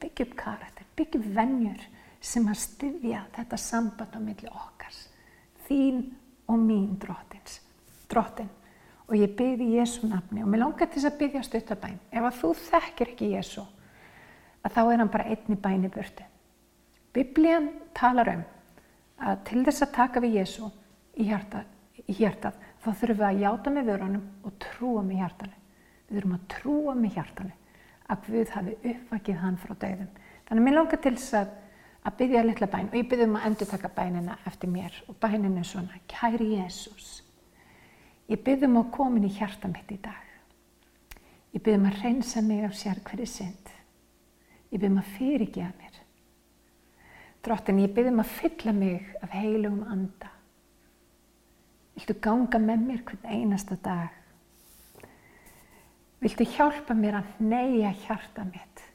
Byggja 0.01 0.25
upp 0.25 0.37
karakter, 0.39 0.87
byggja 0.97 1.19
upp 1.19 1.27
vennjur 1.35 1.83
sem 2.19 2.47
að 2.49 2.61
styðja 2.63 3.25
þetta 3.35 3.59
samband 3.61 4.15
á 4.17 4.19
milli 4.19 4.49
okkars. 4.49 5.03
Þín 5.67 6.01
og 6.49 6.63
mín 6.63 6.95
drottins. 7.01 7.59
Drottin 8.09 8.49
og 9.09 9.17
ég 9.17 9.33
byrði 9.37 9.71
Jésu 9.77 10.09
nafni 10.09 10.43
og 10.45 10.49
mér 10.49 10.63
langar 10.63 10.89
til 10.89 10.99
þess 10.99 11.09
að 11.09 11.19
byrja 11.21 11.45
stuttabæn. 11.45 11.99
Ef 12.13 12.25
að 12.25 12.41
þú 12.41 12.51
þekkir 12.61 13.13
ekki 13.13 13.29
Jésu, 13.33 13.65
að 14.61 14.75
þá 14.75 14.81
er 14.83 15.01
hann 15.01 15.13
bara 15.13 15.29
einni 15.33 15.57
bæni 15.57 15.89
burti. 15.93 16.25
Biblían 17.13 17.69
talar 17.97 18.33
um 18.35 18.43
að 19.19 19.39
til 19.49 19.63
þess 19.65 19.85
að 19.85 19.95
taka 19.95 20.21
við 20.23 20.39
Jésu 20.39 20.69
í 21.19 21.25
hjartað, 21.27 21.65
í 22.05 22.13
hjartað 22.15 22.59
þá 22.79 22.89
þurfum 22.89 23.17
við 23.19 23.25
að 23.29 23.41
játa 23.43 23.73
með 23.73 23.89
vörunum 23.91 24.27
og 24.45 24.59
trúa 24.63 25.01
með 25.05 25.23
hjartanu. 25.23 25.55
Við 26.09 26.19
þurfum 26.19 26.35
að 26.37 26.45
trúa 26.53 26.93
með 26.95 27.17
hjartanu 27.17 27.55
að 28.09 28.21
Guð 28.25 28.53
hafi 28.55 28.75
uppvakið 28.91 29.41
hann 29.43 29.57
frá 29.61 29.73
döðum. 29.73 30.13
Þannig 30.47 30.61
að 30.61 30.65
mér 30.65 30.77
langar 30.77 31.01
til 31.03 31.15
þess 31.17 31.35
að, 31.37 31.51
að 32.05 32.15
byrja 32.21 32.45
litla 32.45 32.69
bæn 32.71 32.87
og 32.89 32.95
ég 32.97 33.09
byrði 33.09 33.27
um 33.27 33.35
að 33.37 33.49
endur 33.49 33.69
taka 33.69 33.91
bænina 33.97 34.37
eftir 34.49 34.71
mér 34.73 35.01
og 35.07 35.19
bænin 35.21 35.59
er 35.59 35.67
svona, 35.67 35.99
kæri 36.09 36.55
Jésús. 36.55 37.09
Ég 38.29 38.41
byrðum 38.45 38.79
að 38.81 38.91
komin 38.95 39.27
í 39.27 39.33
hjarta 39.33 39.69
mitt 39.69 39.91
í 39.93 39.99
dag. 40.01 40.25
Ég 41.53 41.61
byrðum 41.65 41.89
að 41.89 42.01
reynsa 42.03 42.41
mig 42.45 42.65
af 42.65 42.77
sér 42.77 43.01
hverju 43.05 43.29
synd. 43.29 43.71
Ég 44.69 44.79
byrðum 44.79 45.01
að 45.01 45.13
fyrirgeða 45.17 45.71
mér. 45.77 46.01
Drottin, 47.45 47.81
ég 47.83 47.93
byrðum 47.95 48.21
að 48.23 48.33
fylla 48.35 48.73
mig 48.75 49.09
af 49.23 49.33
heilugum 49.33 49.83
anda. 49.87 50.31
Viltu 51.95 52.15
ganga 52.23 52.59
með 52.63 52.85
mér 52.85 53.03
hvern 53.07 53.27
einasta 53.27 53.79
dag? 53.83 54.15
Viltu 56.19 56.47
hjálpa 56.55 56.95
mér 56.95 57.21
að 57.21 57.43
neyja 57.43 57.93
hjarta 58.05 58.43
mitt 58.47 58.85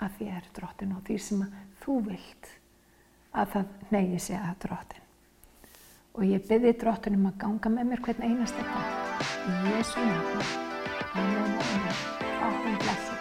að 0.00 0.16
þér, 0.18 0.48
drottin, 0.56 0.96
og 0.96 1.04
því 1.08 1.20
sem 1.24 1.44
þú 1.80 2.00
vilt 2.08 2.50
að 3.32 3.54
það 3.54 3.94
neyji 3.94 4.26
sig 4.28 4.40
að 4.40 4.58
drottin 4.66 5.06
og 6.20 6.26
ég 6.26 6.42
byrði 6.48 6.74
dróttunum 6.80 7.28
að 7.30 7.38
ganga 7.44 7.72
með 7.76 7.92
mér 7.92 8.02
hvern 8.06 8.26
einasta 8.26 8.66
dag. 8.66 9.22
Í 9.46 9.54
Jésu 9.70 10.04
nafn 10.04 10.68
Amen, 11.10 11.56
amen, 11.62 11.96
ákveðin 12.44 12.78
blessi 12.84 13.09